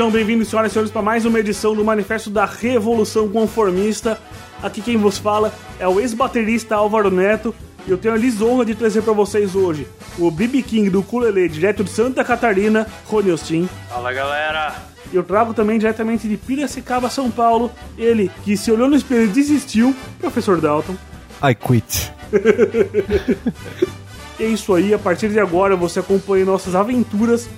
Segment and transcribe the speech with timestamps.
[0.00, 4.18] Sejam bem-vindos, senhoras e senhores, para mais uma edição do Manifesto da Revolução Conformista.
[4.62, 7.54] Aqui quem vos fala é o ex-baterista Álvaro Neto
[7.86, 9.86] e eu tenho a lisonja de trazer para vocês hoje
[10.18, 13.68] o BB King do Culele, direto de Santa Catarina, Rony Austin.
[13.90, 14.74] Fala galera!
[15.12, 19.24] E eu trago também diretamente de Piracicaba, São Paulo, ele que se olhou no espelho
[19.24, 20.96] e desistiu, Professor Dalton.
[21.44, 22.10] I quit.
[24.40, 27.50] é isso aí, a partir de agora você acompanha nossas aventuras,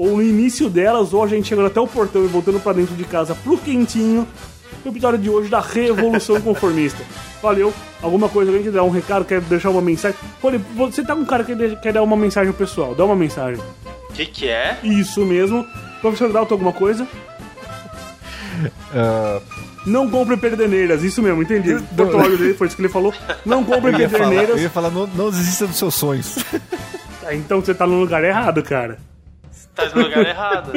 [0.00, 2.94] ou no início delas, ou a gente chegando até o portão e voltando para dentro
[2.96, 4.26] de casa pro quentinho,
[4.82, 7.02] no episódio de hoje da Revolução Conformista.
[7.42, 7.70] Valeu,
[8.02, 10.16] alguma coisa, alguém quer dar um recado, quer deixar uma mensagem?
[10.42, 13.14] Olha, você tá com um cara que quer dar uma mensagem pro pessoal, dá uma
[13.14, 13.62] mensagem.
[14.08, 14.78] O que que é?
[14.82, 15.66] Isso mesmo.
[16.00, 17.06] Professor Dalton, alguma coisa?
[18.92, 19.40] Uh,
[19.86, 21.74] Não compre perderneiras, isso mesmo, entendi.
[21.92, 22.14] Dr.
[22.16, 23.12] Olho dele, foi isso que ele falou.
[23.44, 24.60] Não compre eu ia falar, eu perderneiras.
[24.62, 26.38] ia falar não, não desista dos seus sonhos.
[27.26, 28.98] Ah, Então você tá no lugar errado, cara.
[29.88, 30.72] Tá no lugar errado.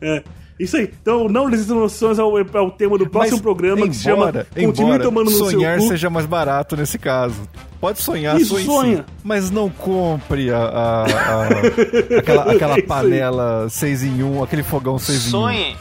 [0.00, 0.22] É.
[0.60, 0.92] Isso aí.
[1.00, 3.94] Então, não desista dos sonhos é o, é o tema do próximo Mas, programa que
[3.96, 5.88] se chama embora- Continue embora tomando no sonhar seu cu.
[5.88, 7.48] seja mais barato nesse caso.
[7.80, 8.96] Pode sonhar, Isso, sonhe sonha.
[8.98, 11.48] sim, mas não compre a, a- a-
[12.18, 15.30] aquela, aquela É panela 6 em 1, aquele fogão 6 em 1.
[15.30, 15.76] Sonhe.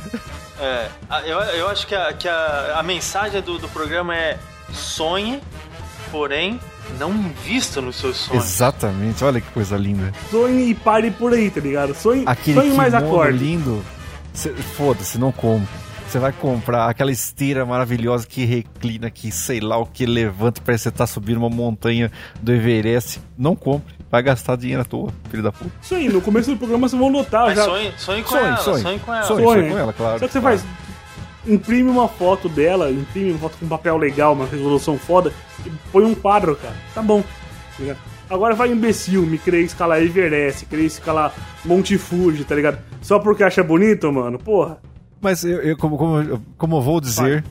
[0.60, 4.40] É, a- eu, eu acho que, a, que a, a mensagem do, do programa é
[4.72, 5.40] sonhe,
[6.12, 6.60] porém
[7.00, 8.44] não invista nos seus sonhos.
[8.46, 10.12] Exatamente, olha que coisa linda.
[10.30, 11.94] Sonhe e pare por aí, tá ligado?
[11.94, 13.38] Sonhe, Aquele sonhe mais acorde.
[13.38, 13.84] lindo.
[14.76, 15.68] Foda-se, não compre.
[16.08, 20.84] Você vai comprar aquela esteira maravilhosa que reclina, que sei lá o que levanta, parece
[20.84, 22.12] que você tá subindo uma montanha
[22.42, 23.22] do Everest.
[23.38, 23.96] Não compre.
[24.12, 25.72] Vai gastar dinheiro à toa, filho da puta.
[25.82, 27.64] Isso aí, no começo do programa vocês vão notar Mas já.
[27.64, 28.82] sonhe, sonhe com Sonhe, ela, sonhe.
[28.82, 29.24] sonhe com ela.
[29.24, 29.44] Sonhe.
[29.46, 29.70] Sonhe.
[29.72, 30.60] com ela, claro, Só que você claro.
[30.60, 30.70] faz.
[31.46, 35.34] Imprime uma foto dela, imprime uma foto com papel legal, uma resolução foda,
[35.66, 36.76] e põe um quadro, cara.
[36.94, 37.22] Tá bom.
[37.22, 37.28] tá
[37.80, 37.98] ligado?
[38.30, 41.34] Agora vai imbecil, me querer escalar Everest, querer escalar
[41.66, 42.78] Monte Fuji, tá ligado?
[43.02, 44.38] Só porque acha bonito, mano?
[44.40, 44.78] Porra.
[45.20, 47.44] Mas eu, eu- como, como, como eu vou dizer,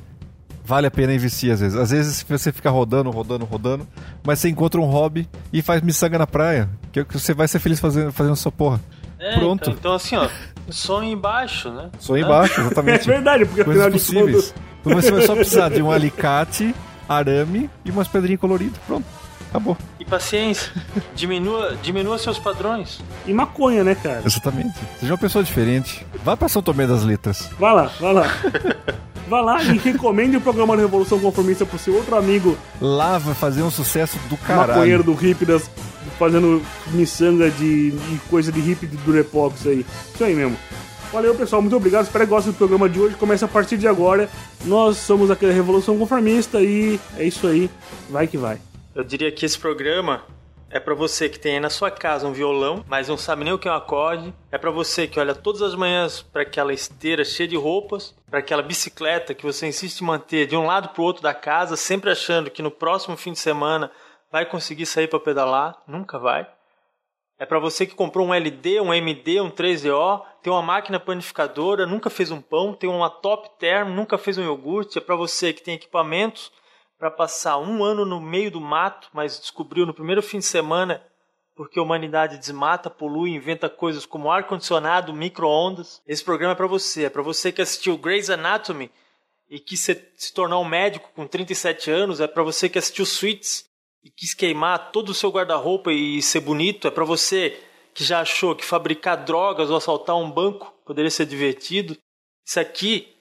[0.64, 1.76] vale a pena investir às vezes.
[1.78, 3.86] Às vezes você fica rodando, rodando, rodando,
[4.24, 7.58] mas você encontra um hobby e faz miçanga na praia, que que você vai ser
[7.58, 8.80] feliz fazendo, fazendo essa porra.
[9.18, 9.62] É, Pronto.
[9.68, 10.28] Então, então, assim, ó,
[10.70, 11.90] sonhe embaixo, né?
[11.98, 13.06] Sonho embaixo, É exatamente.
[13.06, 14.36] verdade, porque Coisas afinal de possíveis.
[14.50, 14.54] contas.
[14.80, 16.74] Então você vai só precisar de um alicate,
[17.08, 18.78] arame e umas pedrinhas coloridas.
[18.86, 19.04] Pronto,
[19.50, 19.76] acabou.
[19.98, 20.72] E paciência.
[21.14, 23.00] diminua, diminua seus padrões.
[23.26, 24.22] E maconha, né, cara?
[24.24, 24.78] Exatamente.
[24.98, 26.06] Seja uma pessoa diferente.
[26.24, 27.50] Vá pra São Tomé das Letras.
[27.58, 28.24] Vai lá, vai lá.
[29.28, 33.32] Vai lá e recomende o programa da Revolução Conformista pro seu outro amigo Lá vai
[33.32, 34.68] fazer um sucesso do caralho.
[34.72, 35.70] maconheiro do hippie das,
[36.18, 39.84] fazendo miçanga de, de coisa de hippie de Durepox aí.
[40.14, 40.56] Isso aí mesmo.
[41.12, 41.60] Valeu, pessoal.
[41.60, 42.04] Muito obrigado.
[42.04, 43.16] Espero que gostem do programa de hoje.
[43.16, 44.28] Começa a partir de agora.
[44.64, 47.68] Nós somos aqui da Revolução Conformista e é isso aí.
[48.08, 48.60] Vai que vai.
[48.94, 50.22] Eu diria que esse programa
[50.70, 53.52] é pra você que tem aí na sua casa um violão, mas não sabe nem
[53.52, 54.32] o que é um acorde.
[54.52, 58.38] É pra você que olha todas as manhãs para aquela esteira cheia de roupas, para
[58.38, 62.10] aquela bicicleta que você insiste em manter de um lado pro outro da casa, sempre
[62.10, 63.90] achando que no próximo fim de semana
[64.30, 66.48] vai conseguir sair para pedalar, nunca vai.
[67.38, 71.86] É pra você que comprou um LD, um MD, um 3DO, tem uma máquina panificadora,
[71.86, 74.98] nunca fez um pão, tem uma top term, nunca fez um iogurte.
[74.98, 76.52] É pra você que tem equipamentos
[76.98, 81.02] para passar um ano no meio do mato, mas descobriu no primeiro fim de semana
[81.56, 86.02] porque a humanidade desmata, polui, inventa coisas como ar-condicionado, micro-ondas.
[86.06, 87.04] Esse programa é para você.
[87.04, 88.90] É para você que assistiu Grey's Anatomy
[89.48, 92.20] e quis se, se tornar um médico com 37 anos.
[92.20, 93.69] É para você que assistiu Suits
[94.02, 96.88] e quis queimar todo o seu guarda-roupa e ser bonito.
[96.88, 97.58] É para você
[97.92, 101.96] que já achou que fabricar drogas ou assaltar um banco poderia ser divertido.
[102.46, 103.14] Isso aqui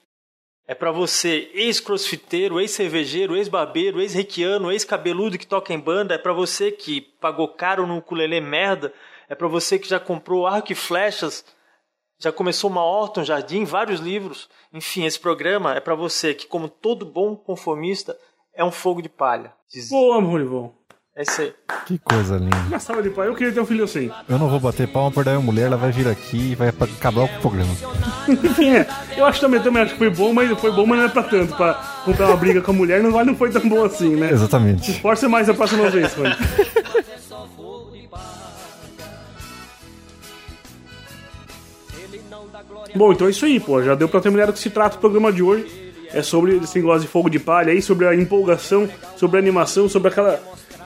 [0.66, 6.14] é pra você, ex-crossfiteiro, ex-cervejeiro, ex-barbeiro, ex-requiano, ex-cabeludo que toca em banda.
[6.14, 8.94] É pra você que pagou caro no ukulele merda.
[9.28, 11.44] É pra você que já comprou arco e flechas,
[12.20, 14.48] já começou uma horta, um jardim, vários livros.
[14.72, 18.16] Enfim, esse programa é pra você que, como todo bom conformista,
[18.60, 19.52] é um fogo de palha.
[19.72, 20.70] Diz- Boa, Morivon.
[21.16, 21.52] É isso aí.
[21.86, 22.56] Que coisa linda.
[22.68, 23.26] Uma salva de pai.
[23.26, 24.10] Eu queria ter um filho assim.
[24.28, 26.68] Eu não vou bater palma por dar uma mulher, ela vai vir aqui e vai
[26.68, 27.70] acabar o programa.
[28.28, 28.86] Enfim, é.
[29.16, 31.22] Eu acho também, também acho que foi bom, mas foi bom, mas não é pra
[31.22, 31.56] tanto.
[31.56, 31.74] Pra
[32.04, 34.30] comprar uma briga com a mulher não, não foi tão bom assim, né?
[34.30, 34.90] Exatamente.
[34.90, 36.34] Esforce mais a próxima vez, mano.
[42.94, 43.82] Bom, então é isso aí, pô.
[43.82, 45.89] Já deu pra terminar do que se trata o programa de hoje.
[46.12, 49.88] É sobre esse negócio de fogo de palha aí, sobre a empolgação, sobre a animação,
[49.88, 50.40] sobre aquela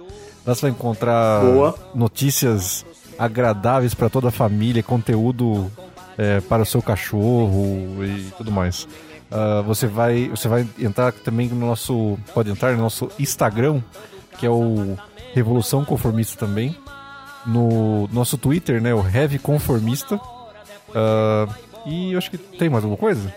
[0.46, 1.74] Lá você vai encontrar Boa.
[1.94, 2.86] notícias
[3.18, 5.70] agradáveis para toda a família, conteúdo
[6.16, 8.88] é, para o seu cachorro e tudo mais.
[9.30, 13.82] Uh, você vai você vai entrar também no nosso pode entrar no nosso Instagram
[14.38, 14.96] que é o
[15.34, 16.74] Revolução Conformista também
[17.44, 22.96] no nosso Twitter né o Heavy Conformista uh, e eu acho que tem mais alguma
[22.96, 23.30] coisa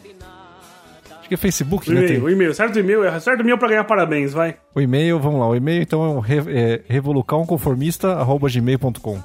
[1.31, 2.22] que é Facebook o né e-mail, tem...
[2.22, 4.57] o e-mail, certo e-mail, é certo e-mail para ganhar parabéns, vai.
[4.75, 9.18] o e-mail vamos lá o e-mail então é, o re, é revolucãoconformista@gmail.com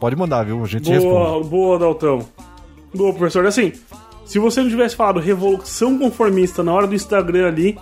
[0.00, 2.26] pode mandar viu a gente boa, responde boa Daltão
[2.92, 3.72] boa professor assim
[4.26, 7.78] se você não tivesse falado revolução conformista na hora do Instagram ali,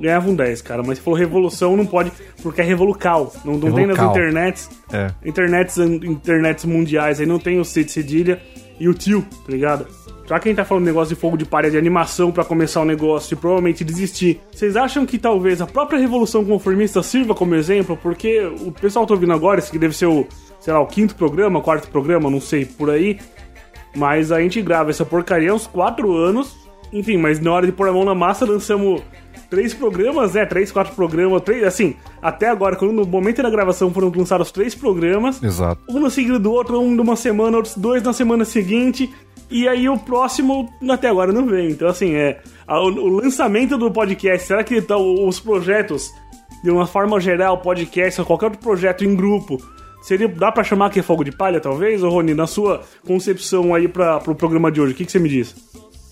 [0.00, 0.82] ganhava um 10, cara.
[0.82, 3.32] Mas se for revolução, não pode, porque é revolucal.
[3.44, 4.10] Não, não tem nas Revolucal.
[4.10, 4.70] internets.
[4.92, 5.08] É.
[5.24, 8.40] Internets, internets mundiais aí não tem o C de cedilha
[8.78, 9.88] e o tio, tá ligado?
[10.28, 12.82] Já que a gente tá falando negócio de fogo de palha de animação pra começar
[12.82, 17.54] o negócio e provavelmente desistir, vocês acham que talvez a própria revolução conformista sirva como
[17.54, 17.96] exemplo?
[17.96, 20.26] Porque o pessoal tá ouvindo agora, esse que deve ser o,
[20.60, 23.18] sei lá, o quinto programa, quarto programa, não sei, por aí.
[23.96, 26.54] Mas a gente grava essa porcaria há uns 4 anos.
[26.92, 29.02] Enfim, mas na hora de pôr a mão na massa, lançamos
[29.48, 30.44] três programas, né?
[30.44, 34.74] Três, quatro programas, três, assim, até agora, quando no momento da gravação foram lançados três
[34.74, 35.42] programas.
[35.42, 39.10] exato Um no seguido do outro, um numa semana, outros dois na semana seguinte.
[39.50, 41.70] E aí o próximo até agora não vem.
[41.70, 42.40] Então, assim, é.
[42.66, 46.10] a- o, o lançamento do podcast, será que tá, os projetos,
[46.62, 49.56] de uma forma geral, podcast ou qualquer outro projeto em grupo,
[50.02, 52.02] seria, dá pra chamar que é fogo de palha, talvez?
[52.02, 55.18] Ô, Rony, na sua concepção aí pra, pro programa de hoje, o que, que você
[55.18, 55.54] me diz?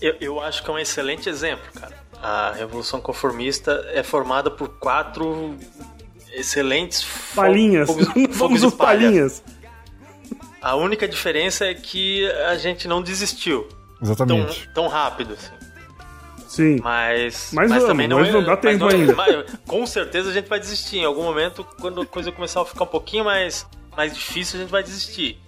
[0.01, 1.95] Eu, eu acho que é um excelente exemplo, cara.
[2.21, 5.53] A Revolução Conformista é formada por quatro
[6.35, 7.05] excelentes
[7.35, 7.87] Palhinhas.
[7.87, 9.27] fogos- Vamos fogos de os palha.
[10.67, 15.53] A única diferença é que a gente não desistiu tão, exatamente tão rápido, assim.
[16.45, 16.79] Sim.
[16.83, 19.15] Mas, Mas vamos, também não mas é, não dá mas tempo não é- ainda.
[19.15, 20.97] mas com certeza a gente vai desistir.
[20.97, 23.65] Em algum momento, quando a coisa começar a ficar um pouquinho mais,
[23.95, 25.39] mais difícil, a gente vai desistir.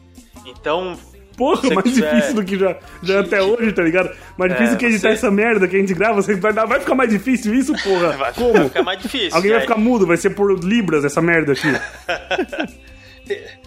[0.46, 0.98] Então,
[1.36, 4.16] Porra, mais quiser- difícil do que já, já é até hoje, tá ligado?
[4.38, 6.80] Mais É, difícil que editar você- essa merda que a gente grava, você vai, vai
[6.80, 8.12] ficar mais difícil isso, porra?
[8.16, 8.54] vai, Como?
[8.54, 9.36] vai ficar mais difícil.
[9.36, 11.68] Alguém vai aí, ficar mudo, vai ser por libras essa merda aqui.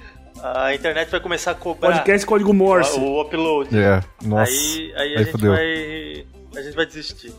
[0.42, 2.98] A internet vai começar a cobrar Podcast código Morse.
[2.98, 3.78] o, o upload.
[3.78, 4.50] É, nossa.
[4.50, 5.52] Aí, aí a Aí gente fudeu.
[5.52, 6.26] vai.
[6.56, 7.32] A gente vai desistir.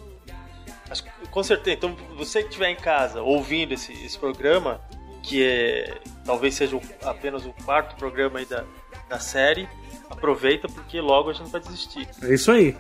[0.90, 1.76] Acho que- com certeza.
[1.76, 4.80] Então, você que estiver em casa ouvindo esse, esse programa,
[5.22, 5.96] que é
[6.26, 8.64] talvez seja o- apenas o quarto programa aí da,
[9.10, 9.68] da série,
[10.10, 12.08] aproveita porque logo a gente vai desistir.
[12.22, 12.76] É isso aí.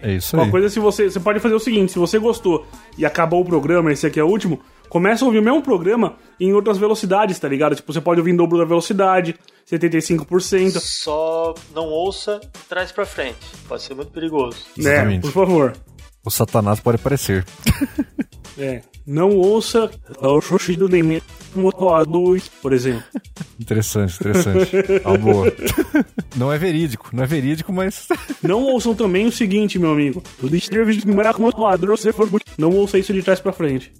[0.00, 0.50] É isso Uma aí.
[0.50, 1.10] coisa se você.
[1.10, 2.66] Você pode fazer o seguinte: se você gostou
[2.96, 6.16] e acabou o programa, esse aqui é o último, começa a ouvir o mesmo programa
[6.40, 7.74] em outras velocidades, tá ligado?
[7.74, 9.34] Tipo, você pode ouvir em dobro da velocidade,
[9.70, 10.78] 75%.
[10.80, 13.38] Só não ouça trás pra frente.
[13.68, 14.58] Pode ser muito perigoso.
[14.76, 15.22] Né, Exatamente.
[15.22, 15.76] por favor.
[16.24, 17.44] O Satanás pode aparecer.
[18.58, 18.82] É.
[19.06, 19.88] Não ouça
[20.20, 21.22] o Xoxi do Demi
[21.54, 23.04] Motoador, por exemplo.
[23.60, 24.76] Interessante, interessante.
[25.04, 25.52] Uma boa.
[26.36, 28.06] Não é verídico, não é verídico, mas.
[28.42, 30.22] Não ouçam também o seguinte, meu amigo.
[30.42, 32.46] O distribuidor de morar com outro ladrão, se for muito.
[32.56, 33.92] Não ouça isso de trás pra frente.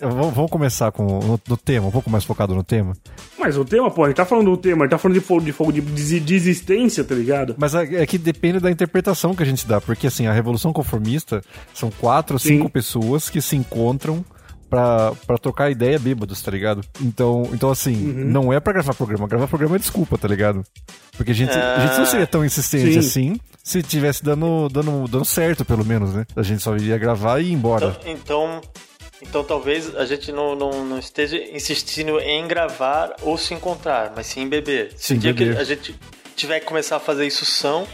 [0.00, 2.92] Vamos, começar com no, no tema, um pouco mais focado no tema.
[3.38, 5.24] Mas o tema, pô, a gente tá falando do tema, a gente tá falando de
[5.24, 7.54] fogo de, fogo de desi- desistência, tá ligado?
[7.58, 10.72] Mas é é que depende da interpretação que a gente dá, porque assim, a Revolução
[10.72, 11.42] Conformista
[11.72, 12.58] são quatro ou Sim.
[12.58, 14.24] cinco pessoas que se encontram
[14.68, 16.80] pra, pra trocar ideia bêbados, tá ligado?
[17.00, 18.24] Então, então assim, Uhum.
[18.24, 19.26] não é pra gravar programa.
[19.28, 20.62] Gravar programa é desculpa, tá ligado?
[21.16, 22.98] Porque a gente, a gente não seria tão insistente Sim.
[22.98, 26.26] assim se tivesse dando, dando, dando certo, pelo menos, né?
[26.36, 27.96] A gente só iria gravar e ir embora.
[28.04, 28.60] Então, então,
[29.26, 34.26] então talvez a gente não, não, não esteja insistindo em gravar ou se encontrar, mas
[34.26, 34.92] sim em beber.
[34.96, 35.54] Se Sim, o dia beber.
[35.56, 35.94] que a gente
[36.36, 37.86] tiver que começar a fazer isso são,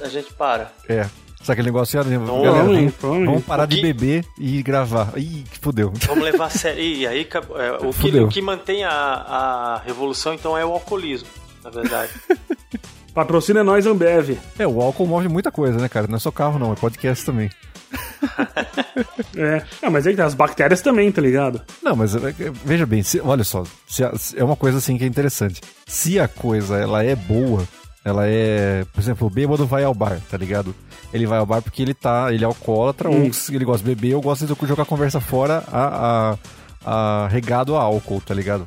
[0.00, 0.72] a gente para.
[0.88, 1.04] É.
[1.42, 5.12] Sabe aquele negócio, ah, galera, provavelmente, vamos, vamos parar de que- beber e gravar.
[5.16, 5.90] Ih, que fudeu.
[6.06, 6.82] Vamos levar a sério.
[6.82, 11.28] E aí é, o, que, o que mantém a, a revolução então é o alcoolismo,
[11.64, 12.10] na verdade.
[13.14, 14.38] Patrocina nós, Ambev.
[14.58, 16.06] É, o álcool move muita coisa, né, cara?
[16.06, 17.50] Não é só carro, não, é podcast também.
[19.36, 19.62] É.
[19.82, 21.60] Ah, mas tá, as bactérias também, tá ligado?
[21.82, 24.78] Não, mas é, é, veja bem, se- olha só, se a- se- é uma coisa
[24.78, 25.60] assim que é interessante.
[25.86, 27.66] Se a coisa ela é boa,
[28.04, 30.74] ela é, por exemplo, o bêbado vai ao bar, tá ligado?
[31.12, 33.26] Ele vai ao bar porque ele tá, ele é alcoólatra, Hum.
[33.26, 36.38] ou se ele gosta de beber, ou gosta de jogar a conversa fora a, a,
[36.84, 38.66] ah, regado a álcool, tá ligado?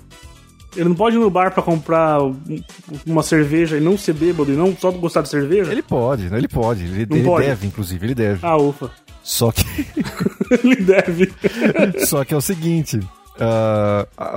[0.76, 2.36] Ele não pode ir no bar pra comprar um-
[3.06, 5.72] uma cerveja e não ser bêbado e não só gostar de cerveja?
[5.72, 6.84] Ele pode, ele pode.
[6.86, 7.46] Ele, Não ele pode?
[7.46, 8.40] deve, inclusive, ele deve.
[8.42, 8.90] Ah, ufa.
[9.24, 9.64] Só que.
[10.64, 11.34] Ele deve.
[12.06, 13.00] Só que é o seguinte,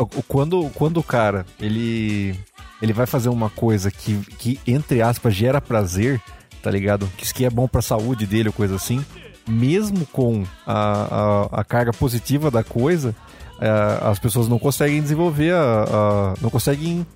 [0.01, 2.39] o- quando, quando o cara ele
[2.81, 6.21] ele vai fazer uma coisa que, que entre aspas gera prazer,
[6.63, 7.11] tá ligado?
[7.17, 9.05] Que isso que é bom pra saúde dele ou coisa assim,
[9.49, 13.15] mesmo com a, a, a carga positiva da coisa,
[13.61, 17.07] ah, as pessoas não conseguem desenvolver a, a- não conseguem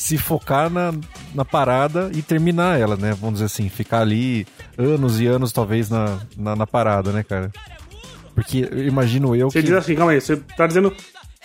[0.00, 0.94] se focar na,
[1.34, 3.12] na parada e terminar ela, né?
[3.12, 4.46] Vamos dizer assim, ficar ali
[4.78, 7.52] anos e anos talvez na, na, na parada, né, cara?
[8.34, 10.90] Porque eu imagino eu Você que diz assim, calma aí, você tá dizendo.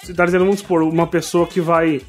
[0.01, 2.01] Você tá dizendo, vamos supor, uma pessoa que vai.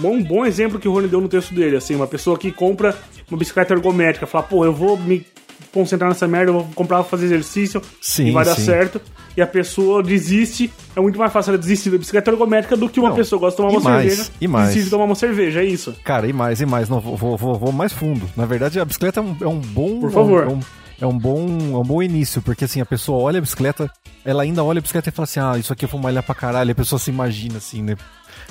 [0.00, 2.50] bom- um bom exemplo que o Rony deu no texto dele, assim, uma pessoa que
[2.50, 2.96] compra
[3.30, 5.26] uma bicicleta ergométrica, fala, pô, eu vou me
[5.74, 8.64] concentrar nessa merda, eu vou comprar pra fazer exercício Sim, e vai dar sim.
[8.64, 9.00] certo.
[9.36, 13.00] E a pessoa desiste, é muito mais fácil ela desistir da bicicleta ergométrica do que
[13.00, 14.30] uma Não, pessoa gosta de tomar e uma mais, cerveja.
[14.40, 14.66] e mais.
[14.68, 15.92] Desiste de tomar uma cerveja, é isso.
[16.04, 18.28] Cara, e mais, e mais, não, vou, vou, vou- vou mais fundo.
[18.36, 20.00] Na verdade, a bicicleta é um, é um bom.
[20.00, 20.44] Por favor.
[20.44, 20.60] É um,
[21.00, 23.90] é um bom, é um bom início, porque assim, a pessoa olha a bicicleta,
[24.24, 26.34] ela ainda olha a bicicleta e fala assim: ah, isso aqui eu vou malhar pra
[26.34, 26.70] caralho.
[26.70, 27.96] A pessoa se imagina assim, né?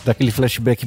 [0.03, 0.85] Daquele flashback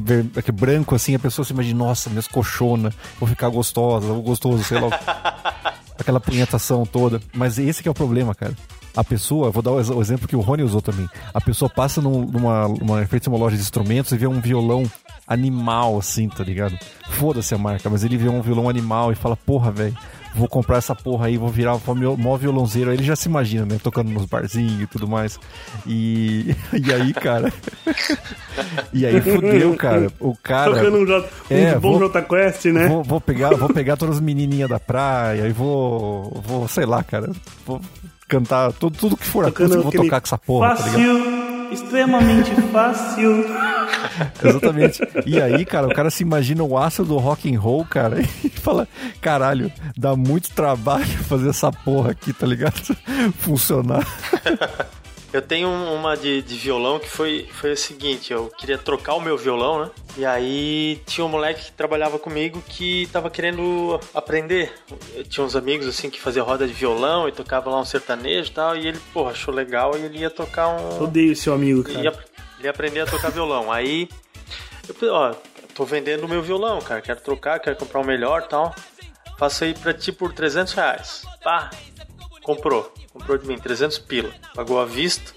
[0.53, 4.79] branco, assim, a pessoa se imagina, nossa, minhas coxonas, vou ficar gostosa, vou gostoso, sei
[4.79, 4.91] lá.
[6.03, 7.21] aquela punhetação toda.
[7.35, 8.55] Mas esse que é o problema, cara.
[8.97, 11.07] A pessoa, vou dar o ex- o exemplo que o Rony usou também.
[11.35, 14.85] A pessoa passa num- numa, numa, uma loja de instrumentos e vê um violão
[15.27, 16.79] animal, assim, tá ligado?
[17.11, 19.97] Foda-se a marca, mas ele vê um violão animal e fala, porra, velho,
[20.37, 22.91] vou comprar essa porra aí, vou virar o maior violãozeiro.
[22.91, 23.79] Aí ele já se imagina, né?
[23.83, 25.41] Tocando nos barzinhos e tudo mais.
[25.87, 27.53] E, e aí, cara.
[28.93, 30.09] e aí fudeu, cara.
[30.21, 30.75] O cara.
[30.75, 32.89] Tocando um, J, um É, bom Jota Quest, né?
[32.89, 37.03] Vou, vou pegar, vou pegar todas as menininhas da praia e vou, vou, sei lá,
[37.03, 37.31] cara,
[37.65, 37.81] vou
[38.29, 41.56] cantar tudo, tudo que for Tocando acústico, vou tocar com essa porra, tá ligado?
[41.73, 43.45] Extremamente fácil.
[44.43, 45.01] Exatamente.
[45.25, 48.49] E aí, cara, o cara se imagina o aço do rock and roll, cara, e
[48.51, 48.89] fala,
[49.21, 52.97] caralho, dá muito trabalho fazer essa porra aqui, tá ligado?
[53.39, 54.07] Funcionar.
[55.33, 59.15] Eu tenho um- uma de, de violão que foi, foi o seguinte, eu queria trocar
[59.15, 59.91] o meu violão, né?
[60.17, 64.73] E aí tinha um moleque que trabalhava comigo que tava querendo aprender.
[65.15, 68.51] Eu tinha uns amigos assim que faziam roda de violão e tocava lá um sertanejo
[68.51, 71.03] e tal, e ele, porra, achou legal e ele ia tocar um.
[71.03, 72.05] Odeio seu amigo, Ele cara.
[72.05, 72.11] ia,
[72.59, 73.71] ele ia aprender a tocar violão.
[73.71, 74.09] Aí,
[75.03, 75.35] eu ó,
[75.75, 77.03] tô vendendo o meu violão, cara.
[77.03, 78.75] Quero trocar, quero comprar um melhor e tal.
[79.39, 81.23] Faço aí pra ti por 300 reais.
[81.43, 81.69] Pá,
[82.43, 82.91] comprou.
[83.19, 84.31] Comprou de mim, 300 pila.
[84.55, 85.33] Pagou à vista.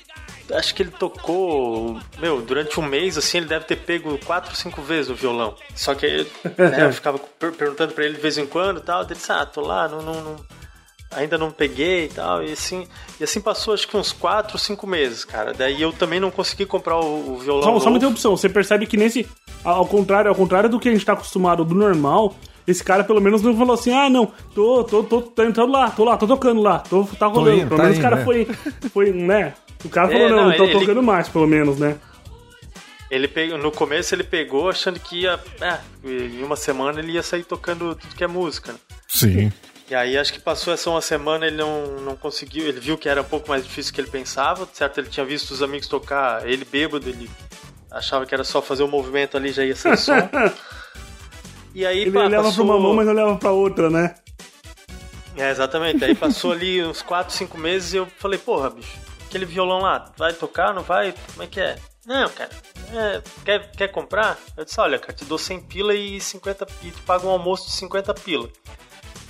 [0.51, 4.81] Acho que ele tocou, meu, durante um mês, assim, ele deve ter pego quatro, cinco
[4.81, 5.53] vezes o violão.
[5.75, 6.25] Só que
[6.57, 9.03] né, eu ficava per- perguntando pra ele de vez em quando e tal.
[9.03, 10.35] Ele disse, ah, tô lá, não, não, não-
[11.11, 12.43] ainda não peguei e tal.
[12.43, 12.87] E assim,
[13.19, 15.53] e assim passou acho que uns 4, 5 meses, cara.
[15.53, 17.61] Daí eu também não consegui comprar o, o violão.
[17.63, 17.97] Só, só uma novo.
[17.97, 18.35] interrupção.
[18.35, 19.27] Você percebe que nesse.
[19.63, 22.35] Ao contrário, ao contrário do que a gente tá acostumado do normal,
[22.67, 25.89] esse cara pelo menos não falou assim, ah não, tô, tô, tô, tô entrando lá,
[25.91, 27.57] tô lá, tô tocando lá, tô, tá rolando.
[27.57, 28.23] indo, pelo tá menos o cara né?
[28.25, 28.45] foi,
[28.91, 29.53] foi, né?
[29.83, 31.97] O cara É, falou, não, não, tô ele- tocando mais, pelo menos, né?
[33.09, 35.39] Ele pegou, no começo ele pegou achando que ia.
[35.59, 38.71] É, em uma semana ele ia sair tocando tudo que é música.
[38.73, 38.77] né?
[39.07, 39.51] Sim.
[39.89, 42.67] E aí acho que passou essa uma semana ele não, não conseguiu.
[42.67, 44.69] Ele viu que era um pouco mais difícil do que ele pensava.
[44.71, 47.27] Certo, ele tinha visto os amigos tocar, ele bêbado, ele
[47.89, 50.13] achava que era só fazer o movimento ali já ia ser som.
[51.73, 52.65] E aí Ele pá, leva passou...
[52.65, 54.15] pra uma mão, mas não leva pra outra, né?
[55.37, 56.03] É, exatamente.
[56.03, 58.97] Aí passou ali uns 4, 5 meses e eu falei, porra, bicho,
[59.27, 61.13] aquele violão lá, vai tocar, não vai?
[61.31, 61.77] Como é que é?
[62.05, 62.49] Não, cara,
[62.93, 64.37] é, quer, quer comprar?
[64.57, 67.67] Eu disse, olha, cara, te dou 100 pila e 50 e te pago um almoço
[67.67, 68.49] de 50 pila.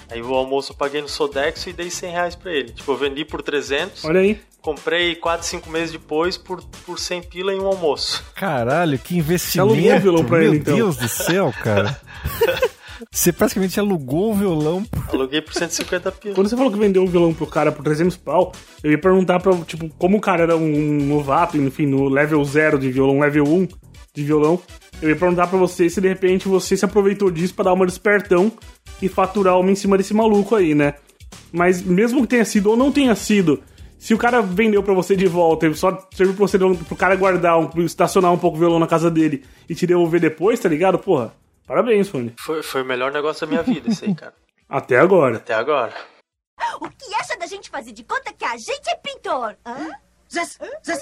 [0.10, 2.72] Aí o almoço eu paguei no Sodexo e dei 100 reais pra ele.
[2.72, 4.42] Tipo, eu vendi por 300, Olha aí.
[4.62, 8.24] Comprei 4, 5 meses depois por, por 100 pila e um almoço.
[8.36, 9.74] Caralho, que investimento.
[9.74, 10.76] alugou o violão pra Meu ele, então.
[10.76, 12.00] Deus do céu, cara.
[13.12, 14.86] Você praticamente alugou o violão.
[15.08, 16.36] Aluguei por 150 pila.
[16.36, 18.52] Quando você falou que vendeu um violão pro cara por 300 pau,
[18.84, 22.78] eu ia perguntar pra, tipo, como o cara era um novato, enfim, no level 0
[22.78, 23.68] de violão, level 1
[24.14, 24.60] de violão,
[25.02, 27.86] eu ia perguntar pra você se de repente você se aproveitou disso pra dar uma
[27.86, 28.52] despertão
[29.02, 30.96] e faturar uma em cima desse maluco aí, né?
[31.54, 33.64] Mas mesmo que tenha sido ou não tenha sido,
[34.00, 37.16] se o cara vendeu pra você de volta e só serviu pra você pro cara
[37.16, 40.68] guardar, um, estacionar um pouco o violão na casa dele e te devolver depois, tá
[40.70, 40.98] ligado?
[40.98, 41.34] Porra,
[41.68, 42.34] parabéns, Fone.
[42.40, 44.34] Foi, foi o melhor negócio da minha vida, isso aí, cara.
[44.68, 45.38] Até agora.
[45.38, 45.94] Até agora.
[46.82, 49.56] O que acha da gente fazer de conta que a gente é pintor?
[49.66, 49.90] Hã?
[50.32, 50.60] Zés,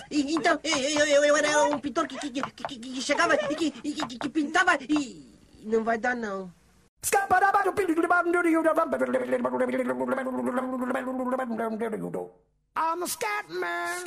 [0.10, 3.56] e- então, eu, eu, eu, era um pintor que, que, que, que- que chegava e
[3.56, 5.26] que, que, que pintava e.
[5.64, 6.50] Não vai dar, não.
[12.80, 14.04] I'm a scat man.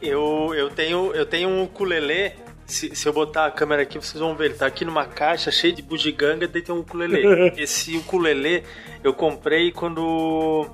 [0.00, 2.32] Eu, eu, tenho, eu tenho um ukulele.
[2.66, 4.46] Se, se eu botar a câmera aqui, vocês vão ver.
[4.46, 7.52] Ele tá aqui numa caixa cheia de bugiganga, daí tem um ukulele.
[7.60, 8.64] Esse ukulele
[9.04, 10.70] eu comprei quando.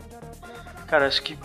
[0.87, 1.37] Cara, acho que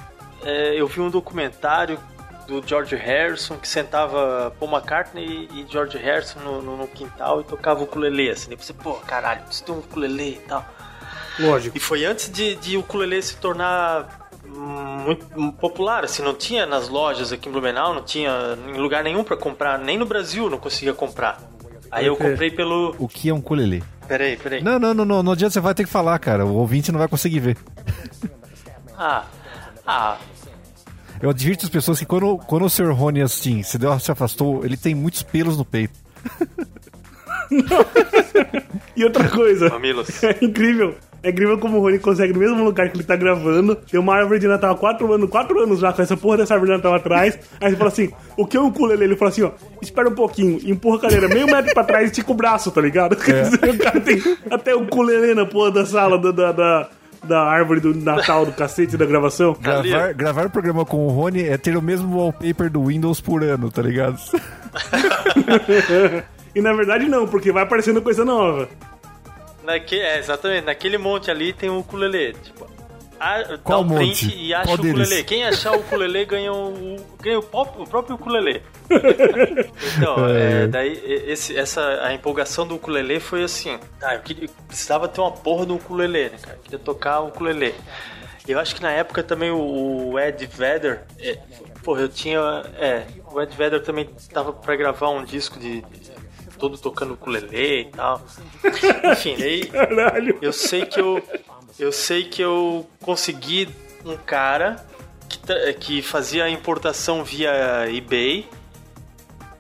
[0.45, 1.99] é, eu vi um documentário
[2.47, 7.45] do George Harrison que sentava Paul McCartney e George Harrison no, no, no quintal e
[7.45, 8.53] tocava o ukulele assim.
[8.53, 10.63] E você, pô, caralho, você tem um ukulele e tal.
[11.39, 11.77] Lógico.
[11.77, 16.87] E foi antes de, de o ukulele se tornar muito popular, assim, não tinha nas
[16.87, 20.57] lojas aqui em Blumenau, não tinha em lugar nenhum para comprar, nem no Brasil não
[20.57, 21.41] conseguia comprar.
[21.91, 22.95] Aí eu comprei pelo.
[22.97, 23.83] O que é um ukulele?
[24.07, 24.61] Peraí, peraí.
[24.63, 26.45] Não, não, não, não, não adianta, você vai ter que falar, cara.
[26.45, 27.57] O ouvinte não vai conseguir ver.
[28.97, 29.25] Ah.
[29.85, 30.17] Ah,
[31.21, 32.91] Eu advirto as pessoas que quando, quando o Sr.
[32.93, 35.99] Rony assim se, deu, se afastou, ele tem muitos pelos no peito.
[38.95, 40.21] E outra coisa, Mamilos.
[40.23, 40.95] é incrível.
[41.23, 44.13] É incrível como o Rony consegue, no mesmo lugar que ele tá gravando, ter uma
[44.13, 46.77] árvore de Natal há quatro anos, quatro anos já com essa porra dessa árvore de
[46.77, 47.39] Natal atrás.
[47.61, 49.05] Aí você fala assim: o que é um ukulele?
[49.05, 52.03] Ele fala assim: ó, espera um pouquinho, e empurra a cadeira meio metro pra trás
[52.03, 53.15] e estica o braço, tá ligado?
[53.23, 56.89] Quer dizer, o cara tem até o ukulele na porra da sala da, da, da,
[57.23, 59.55] da árvore do Natal, do cacete da gravação.
[59.61, 63.41] Gravar, gravar o programa com o Rony é ter o mesmo wallpaper do Windows por
[63.43, 64.19] ano, tá ligado?
[66.55, 68.69] E na verdade não, porque vai aparecendo coisa nova.
[69.63, 72.33] Naque, é, exatamente, naquele monte ali tem o ukulele.
[72.33, 72.67] Tipo,
[73.19, 74.37] a, dá Qual um print monte?
[74.37, 75.09] e acha Qual o ukulele.
[75.09, 75.23] deles?
[75.25, 78.61] Quem achar o ukulele ganha o, ganha o, pop- o próprio ukulele.
[79.97, 83.79] então, é, daí e- esse, essa, a empolgação do ukulele foi assim.
[84.01, 86.57] Ah, eu, queria, eu precisava ter uma porra do ukulele, né, cara?
[86.57, 87.73] Eu queria tocar o ukulele.
[88.47, 91.37] Eu acho que na época também o, o Ed Vedder, é,
[91.81, 92.39] porra, eu tinha,
[92.77, 96.11] é, o Ed Vedder também tava pra gravar um disco de, de
[96.63, 98.21] todo tocando ukulele e tal.
[99.11, 100.37] Enfim, daí Caralho.
[100.41, 101.21] eu sei que eu.
[101.77, 103.67] Eu sei que eu consegui
[104.05, 104.77] um cara
[105.27, 107.51] que, que fazia a importação via
[107.93, 108.47] eBay.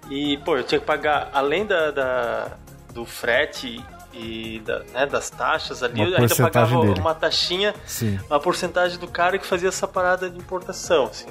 [0.09, 2.51] E, pô, eu tinha que pagar, além da, da-
[2.93, 6.99] do frete e da- né, das taxas ali, Uma eu ainda pagava dele.
[7.01, 8.17] uma taxinha, Sim.
[8.29, 11.27] uma porcentagem do cara que fazia essa parada de importação, assim.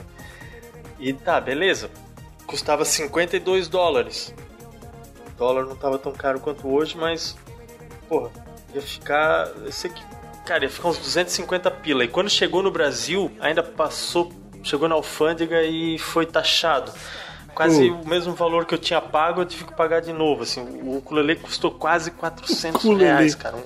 [0.99, 1.88] E tá, beleza.
[2.47, 4.35] Custava 52 dólares.
[5.42, 7.37] Dólar não tava tão caro quanto hoje, mas
[8.09, 8.31] porra,
[8.72, 9.48] ia ficar.
[9.64, 10.00] Eu sei que.
[10.46, 12.05] Cara, ia ficar uns 250 pila.
[12.05, 14.33] E quando chegou no Brasil, ainda passou.
[14.62, 16.92] Chegou na alfândega e foi taxado.
[17.57, 18.00] Quase Uh.
[18.02, 20.44] o mesmo valor que eu tinha pago, eu tive que pagar de novo.
[20.44, 23.05] Assim, o ukulele custou quase 400 Ukulele.
[23.11, 23.57] reais, cara.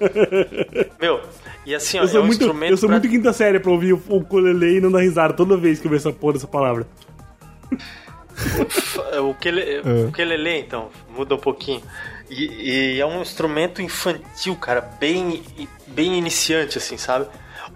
[0.99, 1.21] Meu,
[1.67, 2.71] e assim, ó, Eu sou, é um muito, instrumento.
[2.71, 5.59] eu sou pra- muito quinta série pra ouvir o ukulele e não dar risada toda
[5.59, 6.87] vez que eu vejo essa porra dessa palavra.
[9.21, 11.83] O ukulele, o ukulele, então, muda um pouquinho.
[12.29, 15.43] E, e é um instrumento infantil, cara, bem,
[15.87, 17.27] bem iniciante, assim, sabe?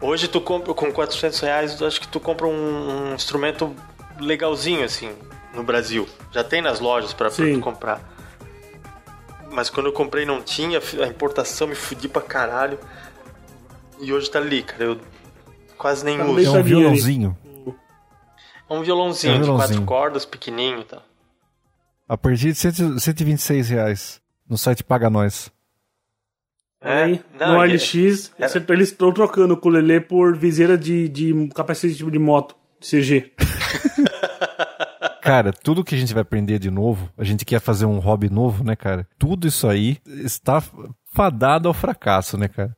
[0.01, 3.75] Hoje tu compra com 400 reais, acho que tu compra um, um instrumento
[4.19, 5.11] legalzinho, assim,
[5.55, 6.07] no Brasil.
[6.33, 7.55] Já tem nas lojas Sim.
[7.55, 8.01] tu comprar.
[9.51, 12.79] Mas quando eu comprei não tinha, a importação me fudi pra caralho.
[14.01, 14.99] E hoje tá ali, cara, eu
[15.77, 16.31] quase nem Tá uso.
[16.31, 17.33] É um Deixa ali.
[18.71, 18.75] Violãozinho.
[18.75, 19.87] É um violãozinho É um de quatro violãozinho.
[19.87, 21.03] cordas, pequenininho e tal.
[22.09, 24.21] A partir de 100 126 reais.
[24.49, 25.51] No site Paga Nós.
[26.83, 30.79] É, Aí, não, no e- LX, era- você- eles estão trocando o ukulele por viseira
[30.79, 33.33] de, de capacete tipo de moto, CG.
[35.23, 38.31] Cara, tudo que a gente vai aprender de novo, a gente quer fazer um hobby
[38.31, 39.07] novo, né, cara?
[39.19, 40.63] Tudo isso aí está
[41.13, 42.75] fadado ao fracasso, né, cara?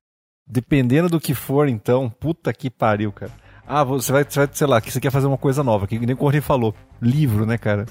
[0.47, 3.31] Dependendo do que for, então, puta que pariu, cara.
[3.67, 5.99] Ah, você vai, você vai sei lá, que você quer fazer uma coisa nova, que
[5.99, 6.75] nem o Correio falou.
[7.01, 7.87] Livro, né, cara?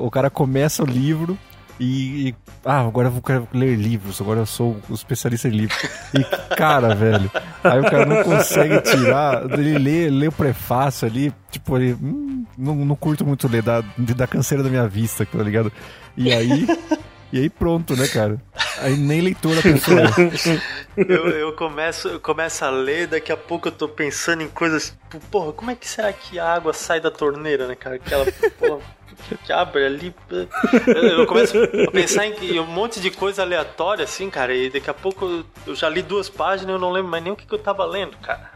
[0.00, 1.38] O cara começa o livro
[1.78, 5.78] e, e- ah, agora eu quero ler livros, agora eu sou o especialista em livros.
[6.14, 6.24] E
[6.56, 7.30] cara, velho,
[7.62, 12.44] aí o cara não consegue tirar, ele lê, lê o prefácio ali, tipo, ele, hum,
[12.56, 15.70] não, não curto muito ler, dá, dá canseira da minha vista, tá ligado?
[16.16, 16.66] E aí,
[17.34, 18.40] e aí pronto, né, cara?
[18.78, 19.64] Aí nem leitura é.
[20.96, 24.96] Eu, eu começo, eu começo a ler, daqui a pouco eu tô pensando em coisas.
[25.10, 27.96] tipo, Porra, como é que será que a água sai da torneira, né, cara?
[27.96, 28.24] Aquela
[28.56, 28.78] porra,
[29.44, 30.14] que abre ali.
[30.86, 34.94] Eu, começo a pensar em, um monte de coisa aleatória, assim, cara, e daqui a
[34.94, 37.44] pouco eu- eu já li duas páginas e eu não lembro mais nem o que,
[37.46, 38.48] que eu tava lendo, cara.